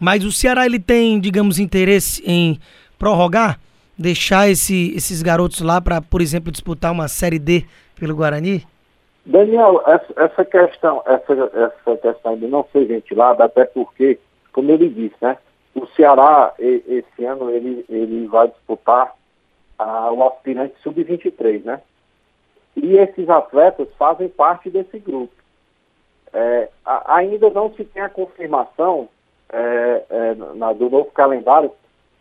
mas 0.00 0.24
o 0.24 0.32
Ceará 0.32 0.64
ele 0.64 0.78
tem, 0.78 1.20
digamos, 1.20 1.58
interesse 1.58 2.22
em 2.24 2.58
prorrogar, 2.98 3.60
deixar 3.98 4.48
esse, 4.48 4.90
esses 4.96 5.20
garotos 5.20 5.60
lá 5.60 5.82
para, 5.82 6.00
por 6.00 6.22
exemplo, 6.22 6.50
disputar 6.50 6.92
uma 6.92 7.08
série 7.08 7.38
D 7.38 7.66
pelo 7.94 8.16
Guarani? 8.16 8.66
Daniel, 9.26 9.82
essa, 10.16 10.46
questão, 10.46 11.02
essa, 11.04 11.32
essa 11.54 11.96
questão 11.98 12.38
de 12.38 12.46
não 12.46 12.66
ser 12.72 12.86
ventilada, 12.86 13.44
até 13.44 13.66
porque, 13.66 14.18
como 14.50 14.70
ele 14.70 14.88
disse, 14.88 15.16
né? 15.20 15.36
O 15.74 15.86
Ceará, 15.88 16.54
esse 16.58 17.24
ano, 17.24 17.50
ele, 17.50 17.84
ele 17.88 18.26
vai 18.26 18.48
disputar 18.48 19.14
ah, 19.78 20.12
o 20.12 20.26
aspirante 20.26 20.74
sub-23, 20.82 21.64
né? 21.64 21.80
E 22.76 22.96
esses 22.96 23.28
atletas 23.28 23.88
fazem 23.98 24.28
parte 24.28 24.70
desse 24.70 24.98
grupo. 24.98 25.34
É, 26.32 26.68
ainda 27.06 27.50
não 27.50 27.72
se 27.74 27.84
tem 27.84 28.02
a 28.02 28.08
confirmação 28.08 29.08
é, 29.50 30.04
é, 30.08 30.34
na, 30.54 30.72
do 30.72 30.88
novo 30.88 31.10
calendário 31.10 31.70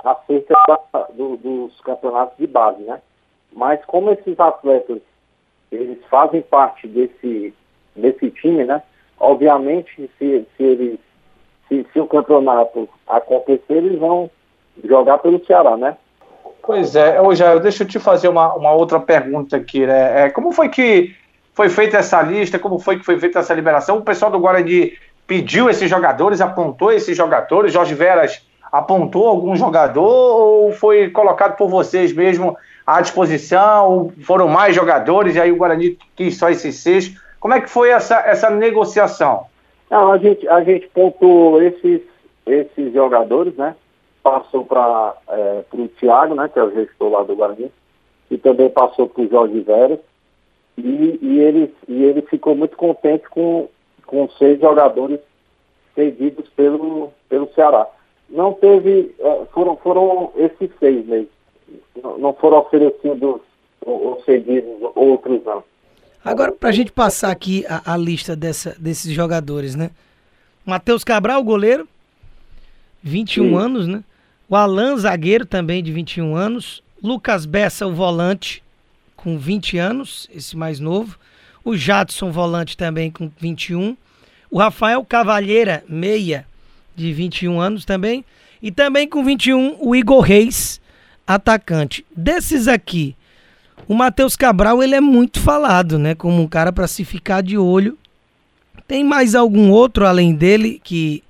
acerca 0.04 0.54
da, 0.68 1.04
do, 1.14 1.38
dos 1.38 1.80
campeonatos 1.82 2.38
de 2.38 2.48
base, 2.48 2.82
né? 2.84 3.02
Mas 3.54 3.84
como 3.86 4.12
esses 4.12 4.40
atletas 4.40 5.02
eles 5.72 6.04
fazem 6.08 6.42
parte 6.42 6.88
desse, 6.88 7.54
desse 7.96 8.30
time, 8.32 8.66
né? 8.66 8.84
Obviamente, 9.20 10.10
se, 10.18 10.46
se 10.58 10.64
eles 10.64 11.00
se, 11.72 11.88
se 11.94 12.00
o 12.02 12.06
campeonato 12.06 12.90
acontecer, 13.08 13.64
eles 13.70 13.98
vão 13.98 14.30
jogar 14.84 15.20
pelo 15.20 15.44
Ceará, 15.46 15.78
né? 15.78 15.96
Pois 16.62 16.96
é, 16.98 17.18
já 17.34 17.56
deixa 17.56 17.84
eu 17.84 17.88
te 17.88 17.98
fazer 17.98 18.28
uma, 18.28 18.54
uma 18.54 18.74
outra 18.74 19.00
pergunta 19.00 19.56
aqui, 19.56 19.86
né? 19.88 20.26
É, 20.26 20.30
como 20.30 20.52
foi 20.52 20.68
que 20.68 21.16
foi 21.54 21.70
feita 21.70 21.98
essa 21.98 22.22
lista? 22.22 22.60
Como 22.60 22.78
foi 22.78 23.00
que 23.00 23.06
foi 23.06 23.18
feita 23.18 23.40
essa 23.40 23.54
liberação? 23.54 23.98
O 23.98 24.04
pessoal 24.04 24.30
do 24.30 24.40
Guarani 24.40 24.94
pediu 25.26 25.70
esses 25.70 25.90
jogadores, 25.90 26.42
apontou 26.42 26.92
esses 26.92 27.16
jogadores? 27.16 27.72
Jorge 27.72 27.96
Veras 27.96 28.46
apontou 28.70 29.28
algum 29.28 29.56
jogador 29.56 30.04
ou 30.04 30.74
foi 30.74 31.10
colocado 31.10 31.56
por 31.56 31.70
vocês 31.70 32.14
mesmo 32.14 32.58
à 32.86 33.02
disposição? 33.02 34.12
foram 34.24 34.48
mais 34.48 34.76
jogadores 34.76 35.36
e 35.36 35.42
aí 35.42 35.52
o 35.52 35.58
Guarani 35.58 35.98
quis 36.16 36.38
só 36.38 36.50
esses 36.50 36.76
seis? 36.76 37.16
Como 37.40 37.54
é 37.54 37.62
que 37.62 37.70
foi 37.70 37.90
essa, 37.90 38.20
essa 38.20 38.50
negociação? 38.50 39.46
Não, 39.92 40.14
a 40.14 40.18
gente, 40.18 40.48
a 40.48 40.64
gente 40.64 40.88
pontuou 40.88 41.62
esses, 41.62 42.02
esses 42.46 42.94
jogadores, 42.94 43.54
né? 43.58 43.76
Passou 44.24 44.64
para 44.64 45.18
é, 45.28 45.64
o 45.74 45.88
Thiago, 45.90 46.34
né? 46.34 46.48
Que 46.48 46.60
é 46.60 46.64
o 46.64 46.72
gestor 46.72 47.12
lá 47.12 47.24
do 47.24 47.36
Guarani. 47.36 47.70
E 48.30 48.38
também 48.38 48.70
passou 48.70 49.10
para 49.10 49.24
o 49.24 49.28
Jorge 49.28 49.60
Veras. 49.60 50.00
E, 50.78 51.20
e, 51.22 51.40
ele, 51.42 51.76
e 51.90 52.04
ele 52.06 52.22
ficou 52.22 52.56
muito 52.56 52.78
contente 52.78 53.30
com, 53.30 53.68
com 54.08 54.30
seis 54.30 54.62
jogadores 54.62 55.20
cedidos 55.94 56.48
pelo, 56.56 57.12
pelo 57.28 57.52
Ceará. 57.54 57.86
Não 58.30 58.54
teve, 58.54 59.14
é, 59.20 59.46
foram, 59.52 59.76
foram 59.76 60.32
esses 60.38 60.72
seis 60.80 61.06
mesmo. 61.06 61.30
Não, 62.18 62.32
foram 62.34 62.60
oferecidos 62.60 63.42
ou 63.86 64.22
cedidos 64.24 64.72
outros 64.96 65.44
não. 65.44 65.62
Agora, 66.24 66.52
para 66.52 66.70
a 66.70 66.74
gente 66.74 66.92
passar 66.92 67.32
aqui 67.32 67.66
a, 67.68 67.94
a 67.94 67.98
lista 67.98 68.36
dessa, 68.36 68.76
desses 68.80 69.12
jogadores, 69.12 69.76
né? 69.76 69.90
Matheus 70.66 71.04
Cabral, 71.04 71.44
goleiro, 71.44 71.88
21 73.02 73.50
Sim. 73.50 73.56
anos, 73.56 73.88
né? 73.88 74.04
O 74.48 74.56
Alan, 74.56 74.98
zagueiro, 74.98 75.46
também 75.46 75.82
de 75.82 75.92
21 75.92 76.36
anos. 76.36 76.84
Lucas 77.02 77.46
Bessa, 77.46 77.88
o 77.88 77.94
volante, 77.94 78.62
com 79.16 79.38
20 79.38 79.78
anos, 79.78 80.30
esse 80.34 80.56
mais 80.56 80.80
novo. 80.80 81.18
O 81.64 81.76
Jadson, 81.76 82.32
volante 82.32 82.78
também 82.78 83.10
com 83.10 83.32
21. 83.40 83.98
O 84.50 84.60
Rafael 84.60 85.04
Cavalheira, 85.04 85.84
meia, 85.88 86.46
de 86.96 87.12
21 87.14 87.60
anos 87.60 87.86
também. 87.86 88.24
E 88.62 88.72
também 88.72 89.08
com 89.08 89.24
21, 89.24 89.78
o 89.80 89.96
Igor 89.96 90.22
Reis, 90.22 90.80
atacante. 91.26 92.06
Desses 92.16 92.68
aqui, 92.68 93.16
o 93.92 93.94
Matheus 93.94 94.38
Cabral, 94.38 94.82
ele 94.82 94.96
é 94.96 95.02
muito 95.02 95.42
falado, 95.42 96.00
né? 96.00 96.16
Como 96.16 96.42
um 96.42 96.48
cara 96.48 96.72
para 96.72 96.88
se 96.88 97.04
ficar 97.04 97.44
de 97.44 97.58
olho. 97.58 97.98
Tem 98.88 99.04
mais 99.04 99.36
algum 99.36 99.70
outro 99.70 100.06
além 100.06 100.34
dele 100.34 100.80
que, 100.82 101.22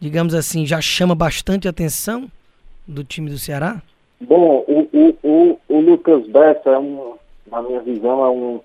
digamos 0.00 0.34
assim, 0.34 0.66
já 0.66 0.80
chama 0.80 1.14
bastante 1.14 1.68
atenção 1.68 2.28
do 2.88 3.04
time 3.04 3.30
do 3.30 3.38
Ceará? 3.38 3.80
Bom, 4.20 4.64
o, 4.66 4.88
o, 4.92 5.16
o, 5.22 5.58
o 5.68 5.80
Lucas 5.80 6.26
Bessa 6.26 6.70
é 6.70 6.78
um, 6.80 7.14
na 7.48 7.62
minha 7.62 7.82
visão, 7.82 8.24
é 8.24 8.30
um 8.30 8.60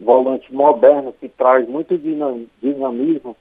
volante 0.00 0.52
moderno 0.52 1.14
que 1.20 1.28
traz 1.28 1.68
muito 1.68 1.96
dinamismo 1.96 3.36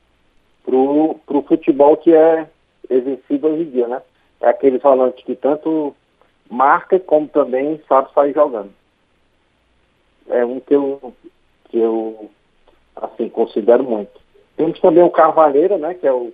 para 0.64 0.76
o 0.76 1.46
futebol 1.48 1.98
que 1.98 2.14
é 2.14 2.48
exercido 2.88 3.48
hoje 3.48 3.64
em 3.64 3.72
dia, 3.72 3.88
né? 3.88 4.04
É 4.40 4.50
aquele 4.50 4.78
volante 4.78 5.26
que 5.26 5.36
tanto 5.36 5.96
marca 6.48 7.00
como 7.00 7.28
também 7.28 7.82
sabe 7.90 8.14
sair 8.14 8.36
jogando. 8.36 8.70
É 10.30 10.46
um 10.46 10.60
que 10.60 10.74
eu, 10.74 11.14
que 11.70 11.78
eu 11.78 12.30
assim, 12.96 13.30
considero 13.30 13.84
muito. 13.84 14.12
Temos 14.56 14.80
também 14.80 15.04
o 15.04 15.10
Carvalheira, 15.10 15.78
né? 15.78 15.94
Que 15.94 16.08
é 16.08 16.14
o, 16.14 16.34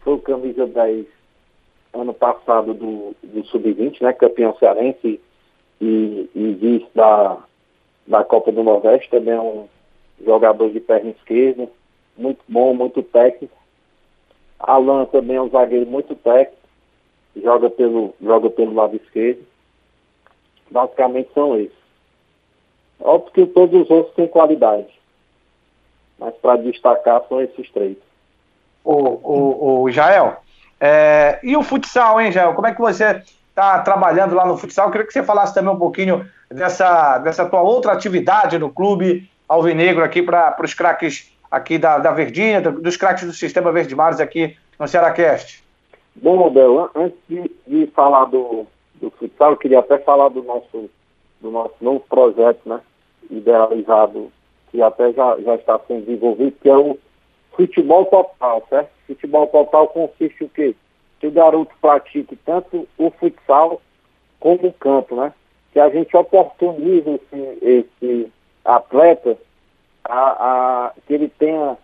foi 0.00 0.14
o 0.14 0.18
camisa 0.18 0.66
10 0.66 1.06
ano 1.94 2.14
passado 2.14 2.72
do, 2.74 3.14
do 3.22 3.44
Sub-20, 3.46 4.02
né? 4.02 4.12
Campeão 4.12 4.56
cearense 4.58 5.20
e, 5.80 6.30
e 6.34 6.52
vice 6.52 6.86
da, 6.94 7.38
da 8.06 8.24
Copa 8.24 8.52
do 8.52 8.62
Nordeste, 8.62 9.10
também 9.10 9.34
é 9.34 9.40
um 9.40 9.68
jogador 10.24 10.70
de 10.70 10.80
perna 10.80 11.10
esquerda, 11.10 11.68
muito 12.16 12.40
bom, 12.48 12.72
muito 12.72 13.02
técnico. 13.02 13.56
Alan 14.58 15.04
também 15.06 15.36
é 15.36 15.42
um 15.42 15.50
zagueiro 15.50 15.86
muito 15.86 16.14
técnico, 16.14 16.62
joga 17.36 17.68
pelo, 17.68 18.14
joga 18.22 18.48
pelo 18.50 18.74
lado 18.74 18.96
esquerdo. 18.96 19.44
Basicamente 20.70 21.30
são 21.34 21.58
esses. 21.58 21.81
Óbvio 23.02 23.32
que 23.32 23.46
todos 23.46 23.82
os 23.82 23.90
outros 23.90 24.14
têm 24.14 24.28
qualidade. 24.28 24.86
Mas 26.18 26.34
para 26.36 26.56
destacar 26.56 27.22
são 27.28 27.40
esses 27.40 27.68
três. 27.70 27.96
O, 28.84 28.94
o, 28.94 29.82
o 29.82 29.90
Jael, 29.90 30.36
é, 30.80 31.38
e 31.42 31.56
o 31.56 31.62
futsal, 31.62 32.20
hein, 32.20 32.32
Jael? 32.32 32.54
Como 32.54 32.66
é 32.66 32.74
que 32.74 32.80
você 32.80 33.22
está 33.48 33.78
trabalhando 33.80 34.34
lá 34.34 34.44
no 34.44 34.56
futsal? 34.56 34.86
Eu 34.86 34.90
queria 34.92 35.06
que 35.06 35.12
você 35.12 35.22
falasse 35.22 35.54
também 35.54 35.72
um 35.72 35.78
pouquinho 35.78 36.28
dessa, 36.48 37.18
dessa 37.18 37.48
tua 37.48 37.62
outra 37.62 37.92
atividade 37.92 38.58
no 38.58 38.70
clube 38.70 39.30
alvinegro 39.48 40.02
aqui 40.02 40.22
para 40.22 40.56
os 40.62 40.74
craques 40.74 41.30
aqui 41.50 41.76
da, 41.78 41.98
da 41.98 42.10
Verdinha, 42.10 42.60
dos 42.60 42.96
craques 42.96 43.24
do 43.24 43.32
Sistema 43.32 43.70
Verde 43.70 43.94
Mares 43.94 44.18
aqui 44.18 44.56
no 44.78 44.88
Cearacast. 44.88 45.62
Bom, 46.16 46.50
Bel, 46.50 46.90
antes 46.94 47.18
de, 47.28 47.50
de 47.66 47.86
falar 47.88 48.24
do, 48.24 48.66
do 48.94 49.10
futsal, 49.10 49.52
eu 49.52 49.56
queria 49.56 49.78
até 49.80 49.98
falar 49.98 50.30
do 50.30 50.42
nosso, 50.42 50.90
do 51.40 51.50
nosso 51.50 51.74
novo 51.80 52.00
projeto, 52.08 52.60
né? 52.66 52.80
Idealizado, 53.30 54.30
que 54.70 54.80
até 54.82 55.12
já, 55.12 55.38
já 55.40 55.54
está 55.54 55.78
sendo 55.86 56.06
desenvolvido, 56.06 56.56
que 56.60 56.68
é 56.68 56.76
o 56.76 56.98
futebol 57.52 58.06
total, 58.06 58.64
certo? 58.68 58.90
Futebol 59.06 59.46
total 59.46 59.88
consiste 59.88 60.44
o 60.44 60.48
quê? 60.48 60.74
Que 61.20 61.26
o 61.26 61.30
garoto 61.30 61.72
pratique 61.80 62.36
tanto 62.44 62.88
o 62.98 63.10
futsal 63.10 63.80
como 64.40 64.68
o 64.68 64.72
campo, 64.72 65.14
né? 65.16 65.32
Que 65.72 65.80
a 65.80 65.88
gente 65.88 66.16
oportuniza 66.16 67.10
esse, 67.10 67.58
esse 67.62 68.32
atleta 68.64 69.36
a, 70.04 70.18
a, 70.86 70.92
que 71.06 71.14
ele 71.14 71.28
tenha 71.28 71.76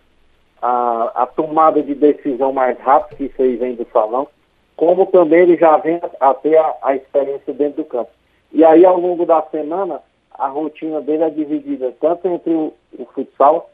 a, 0.61 1.23
a 1.23 1.25
tomada 1.25 1.81
de 1.81 1.95
decisão 1.95 2.51
mais 2.51 2.77
rápida, 2.79 3.15
que 3.15 3.25
isso 3.25 3.41
aí 3.41 3.55
vem 3.55 3.75
do 3.75 3.87
salão, 3.91 4.27
como 4.75 5.05
também 5.05 5.41
ele 5.41 5.57
já 5.57 5.77
vem 5.77 5.99
a, 6.19 6.33
ter 6.33 6.57
a, 6.57 6.75
a 6.81 6.95
experiência 6.95 7.53
dentro 7.53 7.83
do 7.83 7.85
campo. 7.85 8.11
E 8.51 8.63
aí, 8.63 8.85
ao 8.85 8.99
longo 8.99 9.25
da 9.25 9.41
semana, 9.43 10.01
a 10.39 10.47
rotina 10.47 11.01
dele 11.01 11.23
é 11.23 11.29
dividida 11.29 11.93
tanto 11.99 12.27
entre 12.27 12.53
o, 12.53 12.73
o 12.97 13.05
futsal 13.05 13.69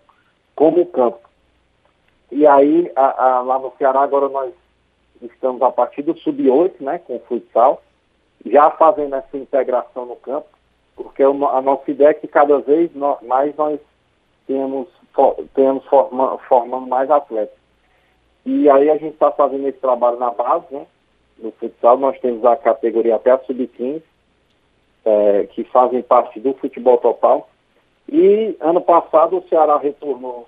como 0.56 0.82
o 0.82 0.86
campo. 0.86 1.20
E 2.32 2.46
aí, 2.48 2.92
a, 2.96 3.24
a, 3.24 3.42
lá 3.42 3.60
no 3.60 3.72
Ceará, 3.78 4.02
agora 4.02 4.28
nós 4.30 4.52
estamos 5.22 5.62
a 5.62 5.72
partir 5.72 6.02
do 6.02 6.18
sub-8, 6.18 6.74
né, 6.82 7.00
com 7.00 7.18
o 7.18 7.20
futsal, 7.20 7.82
já 8.46 8.70
fazendo 8.72 9.16
essa 9.16 9.38
integração 9.38 10.06
no 10.06 10.16
campo, 10.16 10.48
porque 10.96 11.24
a 11.24 11.62
nossa 11.62 11.92
ideia 11.92 12.10
é 12.10 12.14
que 12.14 12.28
cada 12.28 12.58
vez 12.60 12.92
mais 13.22 13.56
nós 13.56 13.80
temos, 14.48 14.88
temos 15.54 15.86
forma, 15.86 16.38
formando 16.40 16.88
mais 16.88 17.10
atletas. 17.10 17.58
E 18.46 18.70
aí 18.70 18.90
a 18.90 18.98
gente 18.98 19.14
está 19.14 19.32
fazendo 19.32 19.68
esse 19.68 19.80
trabalho 19.80 20.18
na 20.18 20.32
base, 20.32 20.66
né? 20.72 20.86
No 21.38 21.52
futsal 21.54 21.98
nós 21.98 22.20
temos 22.20 22.46
a 22.46 22.56
categoria 22.56 23.16
até 23.16 23.32
a 23.32 23.40
sub-15, 23.40 24.02
é, 25.06 25.48
que 25.52 25.64
fazem 25.66 26.02
parte 26.02 26.40
do 26.40 26.54
futebol 26.56 26.98
total. 26.98 27.48
E 28.12 28.56
ano 28.60 28.82
passado 28.82 29.38
o 29.38 29.48
Ceará 29.48 29.78
retornou 29.78 30.48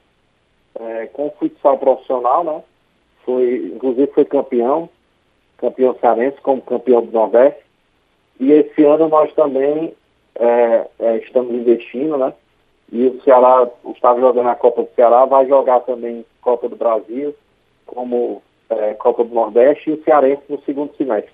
é, 0.80 1.08
com 1.08 1.28
o 1.28 1.32
futsal 1.32 1.78
profissional, 1.78 2.44
né? 2.44 2.64
Foi, 3.24 3.72
inclusive 3.76 4.08
foi 4.14 4.26
campeão, 4.26 4.90
campeão 5.58 5.96
cearense 6.00 6.40
como 6.42 6.62
campeão 6.62 7.06
do 7.06 7.12
Nordeste. 7.12 7.62
E 8.40 8.52
esse 8.52 8.84
ano 8.84 9.08
nós 9.08 9.34
também 9.34 9.94
é, 10.36 10.88
é, 11.00 11.18
estamos 11.18 11.54
investindo, 11.54 12.18
né? 12.18 12.34
E 12.92 13.06
o 13.08 13.22
Ceará 13.22 13.68
estava 13.94 14.20
jogando 14.20 14.48
a 14.48 14.56
Copa 14.56 14.84
do 14.84 14.90
Ceará, 14.96 15.26
vai 15.26 15.46
jogar 15.48 15.82
também 15.82 16.26
Copa 16.42 16.70
do 16.70 16.76
Brasil, 16.76 17.36
como 17.86 18.42
é, 18.70 18.94
Copa 18.94 19.24
do 19.24 19.34
Nordeste 19.34 19.90
e 19.90 19.94
o 19.94 20.04
Cearense 20.04 20.44
no 20.48 20.62
segundo 20.62 20.96
semestre. 20.96 21.34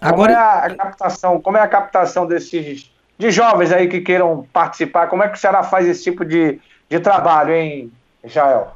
Agora 0.00 0.32
como 0.32 0.70
é 0.70 0.72
a 0.72 0.74
captação, 0.74 1.40
como 1.40 1.56
é 1.58 1.60
a 1.60 1.68
captação 1.68 2.26
desses 2.26 2.90
de 3.18 3.30
jovens 3.30 3.70
aí 3.70 3.86
que 3.86 4.00
queiram 4.00 4.46
participar? 4.50 5.08
Como 5.08 5.22
é 5.22 5.28
que 5.28 5.36
o 5.36 5.38
Ceará 5.38 5.62
faz 5.62 5.86
esse 5.86 6.02
tipo 6.04 6.24
de, 6.24 6.58
de 6.88 7.00
trabalho, 7.00 7.52
hein, 7.52 7.92
Jael? 8.24 8.68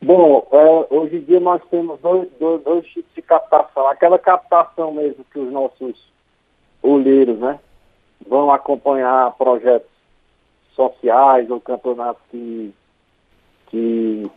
Bom, 0.00 0.46
é, 0.52 0.94
hoje 0.94 1.16
em 1.16 1.20
dia 1.20 1.40
nós 1.40 1.62
temos 1.70 1.98
dois, 2.00 2.28
dois, 2.38 2.62
dois, 2.62 2.86
tipos 2.86 3.10
de 3.14 3.22
captação. 3.22 3.88
Aquela 3.88 4.18
captação 4.18 4.92
mesmo 4.92 5.24
que 5.32 5.38
os 5.38 5.50
nossos 5.50 5.96
olheiros, 6.82 7.38
né, 7.38 7.58
vão 8.28 8.52
acompanhar 8.52 9.32
projetos 9.32 9.88
sociais 10.74 11.50
ou 11.50 11.58
campeonatos 11.58 12.22
que, 12.30 12.72
que 13.68 14.30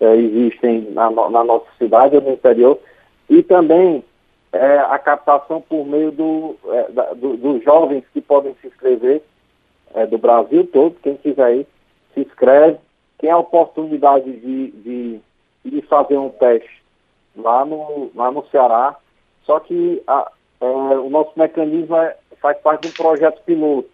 é, 0.00 0.16
existem 0.16 0.90
na, 0.90 1.10
na, 1.10 1.44
nossa 1.44 1.66
cidade 1.78 2.16
ou 2.16 2.22
no 2.22 2.32
interior. 2.32 2.78
E 3.28 3.42
também 3.42 4.04
é, 4.52 4.78
a 4.78 4.98
captação 4.98 5.60
por 5.60 5.86
meio 5.86 6.10
do, 6.10 6.56
é, 6.66 7.14
do, 7.14 7.36
dos 7.36 7.62
jovens 7.62 8.04
que 8.12 8.20
podem 8.20 8.54
se 8.60 8.66
inscrever 8.66 9.22
é, 9.94 10.06
do 10.06 10.18
Brasil 10.18 10.66
todo, 10.66 10.96
quem 11.02 11.16
quiser 11.16 11.56
ir, 11.56 11.66
se 12.14 12.20
inscreve 12.20 12.78
tem 13.20 13.30
a 13.30 13.38
oportunidade 13.38 14.32
de, 14.32 14.70
de, 14.70 15.20
de 15.64 15.82
fazer 15.82 16.16
um 16.16 16.30
teste 16.30 16.82
lá 17.36 17.64
no, 17.64 18.10
lá 18.14 18.30
no 18.30 18.44
Ceará, 18.46 18.96
só 19.44 19.60
que 19.60 20.02
a, 20.06 20.32
é, 20.60 20.64
o 20.64 21.10
nosso 21.10 21.32
mecanismo 21.36 21.96
é, 21.96 22.16
faz 22.40 22.58
parte 22.58 22.82
de 22.82 22.88
um 22.88 22.92
projeto 22.92 23.42
piloto. 23.44 23.90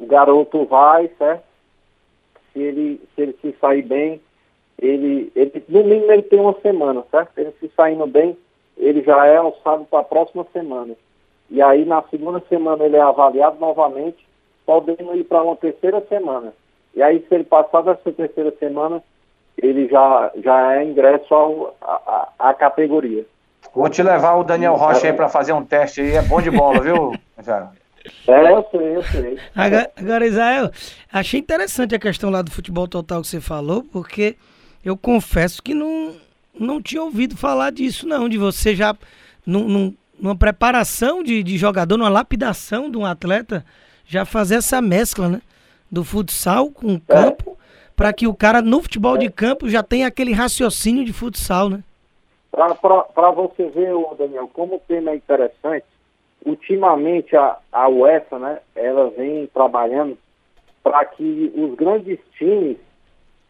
O 0.00 0.06
garoto 0.06 0.64
vai, 0.64 1.08
certo? 1.18 1.44
Se 2.52 2.60
ele 2.60 3.00
se, 3.14 3.22
ele 3.22 3.38
se 3.42 3.54
sair 3.60 3.82
bem, 3.82 4.20
ele, 4.78 5.30
ele, 5.34 5.64
no 5.68 5.84
mínimo 5.84 6.10
ele 6.10 6.22
tem 6.22 6.40
uma 6.40 6.58
semana, 6.60 7.04
certo? 7.10 7.38
Ele 7.38 7.52
se 7.60 7.70
saindo 7.76 8.06
bem, 8.06 8.36
ele 8.76 9.02
já 9.02 9.26
é 9.26 9.36
alçado 9.36 9.84
para 9.84 10.00
a 10.00 10.04
próxima 10.04 10.46
semana. 10.52 10.94
E 11.50 11.62
aí 11.62 11.84
na 11.84 12.02
segunda 12.10 12.42
semana 12.48 12.84
ele 12.84 12.96
é 12.96 13.00
avaliado 13.00 13.58
novamente, 13.58 14.26
podendo 14.64 15.14
ir 15.14 15.24
para 15.24 15.42
uma 15.42 15.56
terceira 15.56 16.00
semana. 16.08 16.52
E 16.96 17.02
aí, 17.02 17.22
se 17.28 17.34
ele 17.34 17.44
passar 17.44 17.82
dessa 17.82 18.10
terceira 18.10 18.52
semana, 18.58 19.02
ele 19.58 19.86
já, 19.86 20.32
já 20.42 20.76
é 20.76 20.84
ingresso 20.84 21.32
ao, 21.34 21.76
a, 21.80 22.32
a, 22.38 22.50
a 22.50 22.54
categoria. 22.54 23.24
Vou 23.74 23.90
te 23.90 24.02
levar 24.02 24.36
o 24.36 24.44
Daniel 24.44 24.74
Rocha 24.74 25.06
aí 25.06 25.12
para 25.12 25.28
fazer 25.28 25.52
um 25.52 25.62
teste 25.62 26.00
aí, 26.00 26.12
é 26.12 26.22
bom 26.22 26.40
de 26.40 26.50
bola, 26.50 26.80
viu, 26.80 27.12
Israel? 27.38 27.68
É, 28.26 28.52
eu 28.52 28.66
sei, 28.70 28.96
eu 28.96 29.02
sei. 29.02 29.38
Agora, 29.54 29.90
agora, 29.94 30.26
Israel, 30.26 30.70
achei 31.12 31.40
interessante 31.40 31.94
a 31.94 31.98
questão 31.98 32.30
lá 32.30 32.40
do 32.40 32.50
futebol 32.50 32.88
total 32.88 33.20
que 33.20 33.28
você 33.28 33.40
falou, 33.40 33.82
porque 33.82 34.36
eu 34.82 34.96
confesso 34.96 35.62
que 35.62 35.74
não, 35.74 36.14
não 36.58 36.80
tinha 36.80 37.02
ouvido 37.02 37.36
falar 37.36 37.70
disso, 37.70 38.06
não, 38.06 38.28
de 38.28 38.38
você 38.38 38.74
já, 38.74 38.96
num, 39.44 39.68
num, 39.68 39.94
numa 40.18 40.36
preparação 40.36 41.22
de, 41.22 41.42
de 41.42 41.56
jogador, 41.56 41.96
numa 41.96 42.08
lapidação 42.08 42.90
de 42.90 42.96
um 42.96 43.04
atleta, 43.04 43.64
já 44.06 44.24
fazer 44.24 44.56
essa 44.56 44.80
mescla, 44.80 45.28
né? 45.28 45.42
do 45.90 46.04
futsal 46.04 46.70
com 46.70 46.94
o 46.94 47.00
campo, 47.00 47.52
é. 47.52 47.56
para 47.94 48.12
que 48.12 48.26
o 48.26 48.34
cara 48.34 48.60
no 48.60 48.82
futebol 48.82 49.16
de 49.16 49.30
campo 49.30 49.68
já 49.68 49.82
tenha 49.82 50.06
aquele 50.06 50.32
raciocínio 50.32 51.04
de 51.04 51.12
futsal, 51.12 51.68
né? 51.70 51.82
Para 52.50 53.30
você 53.32 53.68
ver, 53.68 53.92
Daniel, 54.18 54.48
como 54.52 54.76
o 54.76 54.80
tema 54.80 55.10
é 55.10 55.16
interessante, 55.16 55.84
ultimamente 56.44 57.36
a, 57.36 57.58
a 57.70 57.88
UEFA, 57.88 58.38
né, 58.38 58.58
ela 58.74 59.10
vem 59.10 59.46
trabalhando 59.48 60.16
para 60.82 61.04
que 61.04 61.52
os 61.54 61.74
grandes 61.74 62.18
times 62.38 62.78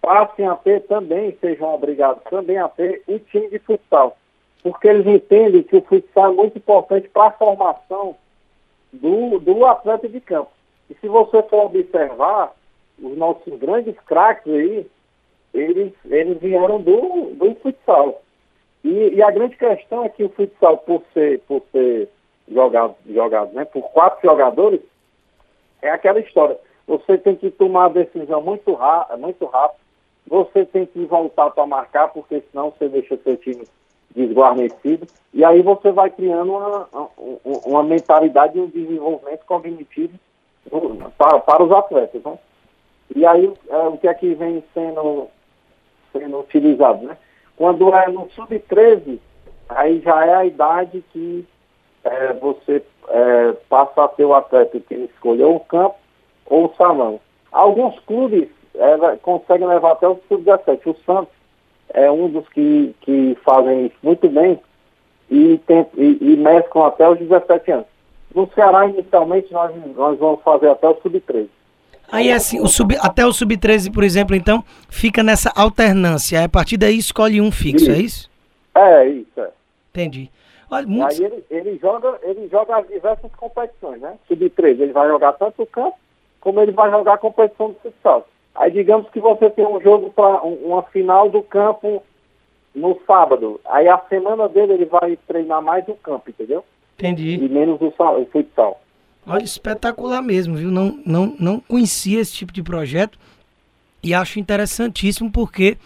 passem 0.07 0.47
a 0.47 0.55
ter 0.55 0.83
também, 0.83 1.37
sejam 1.41 1.75
obrigados 1.75 2.23
também 2.31 2.59
a 2.59 2.69
ter 2.69 3.03
um 3.09 3.19
time 3.19 3.49
de 3.49 3.59
futsal. 3.59 4.17
Porque 4.63 4.87
eles 4.87 5.05
entendem 5.05 5.65
que 5.65 5.75
o 5.75 5.83
futsal 5.83 6.31
é 6.31 6.35
muito 6.37 6.59
importante 6.59 7.09
para 7.09 7.27
a 7.27 7.33
formação 7.33 8.15
do, 8.93 9.41
do 9.41 9.67
atleta 9.67 10.09
de 10.09 10.21
campo. 10.21 10.53
E 10.89 10.95
se 10.95 11.09
você 11.09 11.43
for 11.43 11.65
observar, 11.65 12.53
os 13.03 13.19
nossos 13.19 13.59
grandes 13.59 13.99
craques 14.07 14.53
aí, 14.53 14.87
eles, 15.53 15.93
eles 16.05 16.39
vieram 16.39 16.81
do, 16.81 17.35
do 17.35 17.57
futsal. 17.57 18.23
E, 18.85 19.09
e, 19.09 19.21
a 19.21 19.31
grande 19.33 19.57
questão 19.57 20.05
é 20.05 20.09
que 20.09 20.23
o 20.23 20.29
futsal, 20.29 20.79
por 20.79 21.03
ser, 21.13 21.41
por 21.49 21.63
ser 21.73 22.09
jogado, 22.49 22.95
jogado 23.09 23.53
né, 23.55 23.65
por 23.65 23.83
quatro 23.91 24.21
jogadores, 24.23 24.81
é 25.83 25.91
aquela 25.91 26.21
história. 26.21 26.57
Você 26.87 27.19
tem 27.19 27.35
que 27.35 27.51
tomar 27.51 27.87
a 27.87 27.89
decisão 27.89 28.41
muito, 28.41 28.79
muito 29.19 29.45
rápido. 29.47 29.86
Você 30.29 30.65
tem 30.65 30.87
que 30.87 31.05
voltar 31.05 31.51
para 31.51 31.67
marcar, 31.67 32.09
porque 32.09 32.43
senão 32.51 32.73
você 32.73 32.89
deixa 32.89 33.17
seu 33.19 33.37
time 33.37 33.65
desguarnecido. 34.15 35.07
E 35.33 35.45
aí 35.45 35.63
você 35.63 35.93
vai 35.93 36.11
criando 36.11 36.53
uma, 36.53 36.89
uma, 37.45 37.83
mentalidade 37.83 38.59
e 38.59 38.61
um 38.61 38.69
desenvolvimento 38.69 39.45
cognitivo 39.45 40.19
para, 41.19 41.39
para 41.41 41.63
os 41.63 41.71
atletas. 41.71 42.23
Né? 42.23 42.39
E 43.15 43.27
aí 43.27 43.53
é, 43.69 43.77
o 43.77 43.99
que 43.99 44.09
é 44.09 44.15
que 44.15 44.35
vem 44.35 44.65
sendo, 44.73 45.29
sendo 46.13 46.41
utilizado? 46.41 47.07
Né? 47.07 47.17
Quando 47.57 47.95
é 47.95 48.09
no 48.09 48.29
sub-13, 48.31 49.19
aí 49.69 50.01
já 50.01 50.25
é 50.25 50.35
a 50.35 50.45
idade 50.45 51.05
que 51.13 51.47
é, 52.03 52.33
você 52.35 52.83
é, 53.09 53.53
passa 53.69 54.05
a 54.05 54.09
ter 54.09 54.25
o 54.25 54.35
atleta 54.35 54.81
que 54.81 54.95
escolheu 54.95 55.55
o 55.55 55.61
campo 55.61 55.97
ou 56.47 56.67
o 56.67 56.75
salão. 56.77 57.21
Alguns 57.53 57.99
clubes 58.01 58.49
é, 58.79 59.17
conseguem 59.23 59.67
levar 59.67 59.93
até 59.93 60.09
o 60.09 60.21
sub-17. 60.29 60.81
O 60.87 60.97
Santos 61.05 61.33
é 61.93 62.11
um 62.11 62.29
dos 62.29 62.49
que, 62.49 62.95
que 63.01 63.37
fazem 63.45 63.87
isso 63.87 63.97
muito 64.03 64.29
bem 64.29 64.59
e, 65.31 65.59
tem, 65.67 65.87
e, 65.97 66.19
e 66.21 66.37
mesclam 66.37 66.87
até 66.87 67.09
os 67.09 67.19
17 67.19 67.73
anos. 67.73 67.87
No 68.35 68.49
Ceará, 68.55 68.87
inicialmente, 68.87 69.53
nós, 69.53 69.75
nós 69.95 70.19
vamos 70.19 70.43
fazer 70.43 70.69
até 70.69 70.89
o 70.89 71.01
sub-13. 71.01 71.49
Aí 72.11 72.31
assim, 72.31 72.61
o 72.61 72.69
sub, 72.69 72.97
até 73.01 73.27
o 73.27 73.33
sub-13, 73.33 73.93
por 73.93 74.05
exemplo, 74.05 74.37
então, 74.37 74.63
fica 74.89 75.23
nessa 75.23 75.51
alternância. 75.57 76.45
A 76.45 76.49
partir 76.49 76.77
daí 76.77 76.99
escolhe 76.99 77.41
um 77.41 77.51
fixo, 77.51 77.91
é 77.91 77.99
isso. 77.99 78.31
é 78.75 79.07
isso? 79.07 79.07
É, 79.07 79.09
isso, 79.09 79.41
é. 79.41 79.51
Entendi. 79.91 80.31
Olha, 80.71 80.87
Aí 81.07 81.25
ele, 81.25 81.45
ele, 81.51 81.79
joga, 81.79 82.19
ele 82.23 82.49
joga 82.49 82.77
as 82.77 82.89
diversas 82.89 83.33
competições, 83.37 84.01
né? 84.01 84.17
Sub-13, 84.29 84.81
ele 84.81 84.93
vai 84.93 85.09
jogar 85.09 85.33
tanto 85.35 85.63
o 85.63 85.67
campo, 85.67 85.97
como 86.41 86.61
ele 86.61 86.73
vai 86.73 86.91
jogar 86.91 87.15
a 87.15 87.19
competição 87.19 87.69
do 87.69 87.75
futsal. 87.77 88.27
Aí 88.57 88.71
digamos 88.71 89.09
que 89.11 89.21
você 89.21 89.51
tem 89.51 89.67
um 89.67 89.81
jogo 89.81 90.11
para 90.11 90.43
uma 90.43 90.83
final 90.85 91.29
do 91.29 91.43
campo 91.43 92.03
no 92.75 92.99
sábado. 93.07 93.61
Aí 93.67 93.89
a 93.89 93.99
semana 94.09 94.49
dele 94.49 94.75
ele 94.75 94.85
vai 94.85 95.19
treinar 95.27 95.63
mais 95.63 95.87
o 95.89 95.95
campo, 95.95 96.31
entendeu? 96.31 96.65
Entendi. 96.99 97.35
E 97.35 97.49
menos 97.49 97.81
o, 97.81 97.89
o 97.89 98.27
futsal. 98.27 98.81
Olha, 99.27 99.43
espetacular 99.43 100.23
mesmo, 100.23 100.55
viu? 100.55 100.71
Não, 100.71 101.01
não, 101.05 101.35
não 101.39 101.61
conhecia 101.61 102.21
esse 102.21 102.33
tipo 102.33 102.53
de 102.53 102.63
projeto 102.63 103.19
e 104.03 104.15
acho 104.15 104.39
interessantíssimo 104.39 105.31
porque 105.31 105.77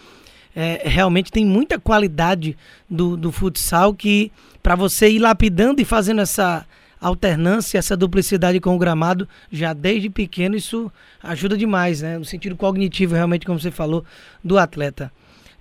é, 0.55 0.83
realmente 0.85 1.33
tem 1.33 1.45
muita 1.45 1.79
qualidade 1.79 2.57
do, 2.89 3.17
do 3.17 3.33
futsal 3.33 3.95
que 3.95 4.31
para 4.63 4.75
você 4.75 5.09
ir 5.09 5.19
lapidando 5.19 5.81
e 5.81 5.85
fazendo 5.85 6.21
essa 6.21 6.67
alternância, 7.01 7.79
essa 7.79 7.97
duplicidade 7.97 8.61
com 8.61 8.75
o 8.75 8.79
gramado, 8.79 9.27
já 9.51 9.73
desde 9.73 10.11
pequeno, 10.11 10.55
isso 10.55 10.93
ajuda 11.23 11.57
demais, 11.57 12.03
né? 12.03 12.19
No 12.19 12.25
sentido 12.25 12.57
cognitivo, 12.57 13.15
realmente, 13.15 13.47
como 13.47 13.59
você 13.59 13.71
falou, 13.71 14.05
do 14.45 14.59
atleta. 14.59 15.11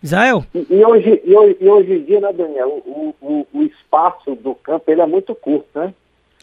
Israel? 0.01 0.45
E, 0.53 0.65
e 0.69 0.85
hoje, 0.85 1.21
e, 1.25 1.35
hoje, 1.35 1.57
e 1.59 1.69
hoje 1.69 1.93
em 1.93 2.03
dia, 2.03 2.21
né, 2.21 2.33
Daniel, 2.33 2.81
o, 2.85 3.15
o, 3.21 3.47
o, 3.53 3.63
espaço 3.63 4.35
do 4.35 4.55
campo 4.55 4.89
ele 4.89 5.01
é 5.01 5.05
muito 5.05 5.35
curto, 5.35 5.67
né? 5.75 5.93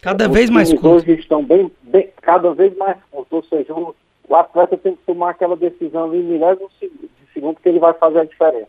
Cada 0.01 0.27
Os 0.27 0.33
vez 0.33 0.49
mais 0.49 0.71
curto. 0.71 0.89
hoje 0.89 1.13
estão 1.13 1.43
bem, 1.43 1.71
bem, 1.81 2.09
cada 2.21 2.53
vez 2.53 2.75
mais 2.77 2.97
curto, 3.09 3.35
ou 3.35 3.43
seja, 3.43 3.73
o, 3.73 3.95
o 4.27 4.35
atleta 4.35 4.77
tem 4.77 4.95
que 4.95 5.01
tomar 5.07 5.31
aquela 5.31 5.55
decisão 5.55 6.05
ali 6.05 6.19
em 6.19 6.23
milésimo 6.23 6.69
de 6.79 7.09
segundo 7.33 7.59
que 7.59 7.67
ele 7.67 7.79
vai 7.79 7.93
fazer 7.93 8.19
a 8.19 8.25
diferença. 8.25 8.67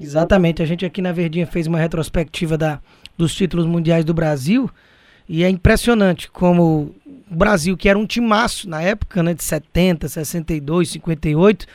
Exatamente, 0.00 0.62
a 0.62 0.64
gente 0.64 0.86
aqui 0.86 1.02
na 1.02 1.12
Verdinha 1.12 1.46
fez 1.46 1.66
uma 1.66 1.78
retrospectiva 1.78 2.56
da, 2.56 2.80
dos 3.18 3.34
títulos 3.34 3.66
mundiais 3.66 4.04
do 4.04 4.14
Brasil 4.14 4.70
e 5.32 5.44
é 5.44 5.48
impressionante 5.48 6.28
como 6.28 6.92
o 7.30 7.36
Brasil, 7.36 7.76
que 7.76 7.88
era 7.88 7.96
um 7.96 8.04
timaço 8.04 8.68
na 8.68 8.82
época, 8.82 9.22
né, 9.22 9.32
de 9.32 9.44
70, 9.44 10.08
62, 10.08 10.90
58, 10.90 11.66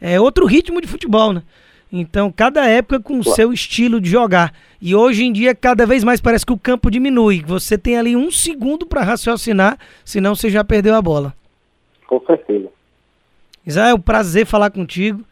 é 0.00 0.20
outro 0.20 0.44
ritmo 0.46 0.80
de 0.80 0.88
futebol, 0.88 1.32
né? 1.32 1.44
Então, 1.92 2.32
cada 2.32 2.68
época 2.68 2.98
com 2.98 3.20
o 3.20 3.22
seu 3.22 3.52
estilo 3.52 4.00
de 4.00 4.10
jogar. 4.10 4.52
E 4.80 4.96
hoje 4.96 5.22
em 5.22 5.32
dia, 5.32 5.54
cada 5.54 5.86
vez 5.86 6.02
mais 6.02 6.20
parece 6.20 6.44
que 6.44 6.52
o 6.52 6.58
campo 6.58 6.90
diminui. 6.90 7.40
Você 7.46 7.78
tem 7.78 7.96
ali 7.96 8.16
um 8.16 8.32
segundo 8.32 8.84
para 8.84 9.04
raciocinar, 9.04 9.78
senão 10.04 10.34
você 10.34 10.50
já 10.50 10.64
perdeu 10.64 10.96
a 10.96 11.00
bola. 11.00 11.32
Com 12.08 12.20
certeza. 12.26 12.68
Israel, 13.64 13.96
prazer 13.96 14.44
falar 14.44 14.70
contigo. 14.70 15.24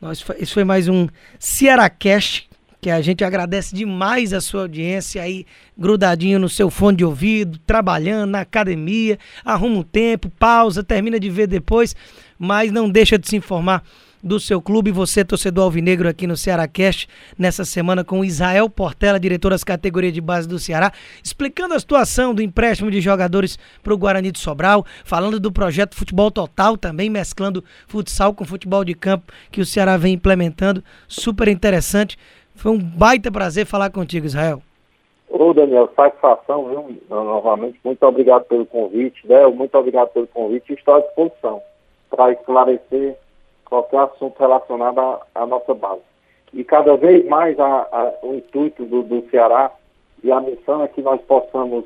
Nós, 0.00 0.24
esse 0.38 0.54
foi 0.54 0.64
mais 0.64 0.88
um 0.88 1.06
Cearacast 1.38 2.47
que 2.80 2.90
a 2.90 3.00
gente 3.00 3.24
agradece 3.24 3.74
demais 3.74 4.32
a 4.32 4.40
sua 4.40 4.62
audiência 4.62 5.22
aí, 5.22 5.44
grudadinho 5.76 6.38
no 6.38 6.48
seu 6.48 6.70
fone 6.70 6.98
de 6.98 7.04
ouvido, 7.04 7.58
trabalhando 7.66 8.30
na 8.30 8.40
academia, 8.40 9.18
arruma 9.44 9.78
um 9.78 9.82
tempo, 9.82 10.30
pausa, 10.30 10.82
termina 10.82 11.18
de 11.18 11.28
ver 11.28 11.46
depois, 11.46 11.94
mas 12.38 12.70
não 12.70 12.88
deixa 12.88 13.18
de 13.18 13.28
se 13.28 13.36
informar 13.36 13.82
do 14.22 14.40
seu 14.40 14.60
clube, 14.60 14.90
você 14.90 15.24
torcedor 15.24 15.64
alvinegro 15.64 16.08
aqui 16.08 16.26
no 16.26 16.36
Ceará 16.36 16.66
Cast, 16.66 17.08
nessa 17.38 17.64
semana 17.64 18.04
com 18.04 18.24
Israel 18.24 18.68
Portela, 18.68 19.18
diretor 19.18 19.50
das 19.50 19.64
categorias 19.64 20.12
de 20.12 20.20
base 20.20 20.48
do 20.48 20.58
Ceará, 20.58 20.92
explicando 21.22 21.74
a 21.74 21.80
situação 21.80 22.34
do 22.34 22.42
empréstimo 22.42 22.90
de 22.90 23.00
jogadores 23.00 23.58
para 23.82 23.94
o 23.94 23.98
Guarani 23.98 24.32
de 24.32 24.38
Sobral, 24.38 24.84
falando 25.04 25.38
do 25.38 25.52
projeto 25.52 25.94
Futebol 25.94 26.30
Total, 26.30 26.76
também 26.76 27.08
mesclando 27.08 27.64
futsal 27.86 28.34
com 28.34 28.44
futebol 28.44 28.84
de 28.84 28.94
campo 28.94 29.32
que 29.50 29.60
o 29.60 29.66
Ceará 29.66 29.96
vem 29.96 30.14
implementando, 30.14 30.82
super 31.06 31.48
interessante. 31.48 32.18
Foi 32.58 32.72
um 32.72 32.78
baita 32.78 33.30
prazer 33.30 33.64
falar 33.64 33.88
contigo, 33.88 34.26
Israel. 34.26 34.60
Ô, 35.28 35.54
Daniel, 35.54 35.88
satisfação, 35.94 36.68
viu? 36.68 36.98
Novamente, 37.08 37.78
muito 37.84 38.02
obrigado 38.04 38.46
pelo 38.46 38.66
convite, 38.66 39.24
né? 39.28 39.46
Muito 39.46 39.78
obrigado 39.78 40.08
pelo 40.08 40.26
convite 40.26 40.72
e 40.72 40.74
estou 40.74 40.96
à 40.96 41.00
disposição 41.00 41.62
para 42.10 42.32
esclarecer 42.32 43.16
qualquer 43.64 44.00
assunto 44.00 44.36
relacionado 44.40 44.98
à, 44.98 45.20
à, 45.36 45.46
nossa 45.46 45.72
base. 45.72 46.00
E 46.52 46.64
cada 46.64 46.96
vez 46.96 47.24
mais 47.28 47.56
a, 47.60 47.64
a, 47.64 48.12
o 48.24 48.34
intuito 48.34 48.84
do, 48.84 49.04
do 49.04 49.30
Ceará 49.30 49.70
e 50.24 50.32
a 50.32 50.40
missão 50.40 50.82
é 50.82 50.88
que 50.88 51.00
nós 51.00 51.20
possamos 51.28 51.84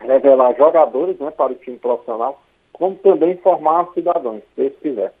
revelar 0.00 0.56
jogadores 0.56 1.18
né, 1.18 1.30
para 1.30 1.52
o 1.52 1.56
time 1.56 1.76
profissional, 1.76 2.40
como 2.72 2.94
também 2.96 3.36
formar 3.36 3.86
cidadãos, 3.92 4.40
se 4.54 4.62
Deus 4.62 4.72
quiser. 4.80 5.12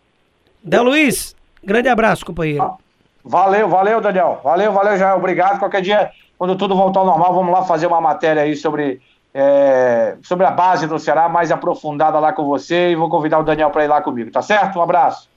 Del 0.62 0.84
Luiz, 0.84 1.36
grande 1.62 1.90
abraço, 1.90 2.24
companheiro. 2.24 2.62
Ah. 2.62 2.85
Valeu, 3.28 3.68
valeu, 3.68 4.00
Daniel. 4.00 4.40
Valeu, 4.44 4.72
valeu, 4.72 4.96
Jair. 4.96 5.16
Obrigado. 5.16 5.58
Qualquer 5.58 5.82
dia, 5.82 6.10
quando 6.38 6.54
tudo 6.54 6.76
voltar 6.76 7.00
ao 7.00 7.06
normal, 7.06 7.34
vamos 7.34 7.52
lá 7.52 7.64
fazer 7.64 7.88
uma 7.88 8.00
matéria 8.00 8.42
aí 8.42 8.54
sobre, 8.54 9.00
é, 9.34 10.16
sobre 10.22 10.46
a 10.46 10.50
base 10.52 10.86
do 10.86 10.96
Ceará, 10.96 11.28
mais 11.28 11.50
aprofundada 11.50 12.20
lá 12.20 12.32
com 12.32 12.44
você. 12.44 12.90
E 12.90 12.96
vou 12.96 13.08
convidar 13.08 13.40
o 13.40 13.42
Daniel 13.42 13.70
para 13.70 13.84
ir 13.84 13.88
lá 13.88 14.00
comigo, 14.00 14.30
tá 14.30 14.42
certo? 14.42 14.78
Um 14.78 14.82
abraço. 14.82 15.28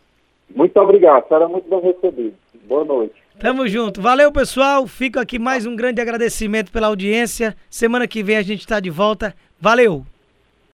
Muito 0.55 0.79
obrigado. 0.79 1.27
Será 1.27 1.47
muito 1.47 1.67
bem 1.67 1.81
recebido. 1.81 2.35
Boa 2.65 2.85
noite. 2.85 3.15
Tamo 3.39 3.67
junto. 3.67 4.01
Valeu, 4.01 4.31
pessoal. 4.31 4.85
Fico 4.85 5.19
aqui 5.19 5.39
mais 5.39 5.65
um 5.65 5.75
grande 5.75 5.99
agradecimento 5.99 6.71
pela 6.71 6.87
audiência. 6.87 7.55
Semana 7.71 8.07
que 8.07 8.21
vem 8.21 8.37
a 8.37 8.43
gente 8.43 8.59
está 8.59 8.79
de 8.79 8.91
volta. 8.91 9.33
Valeu! 9.59 10.05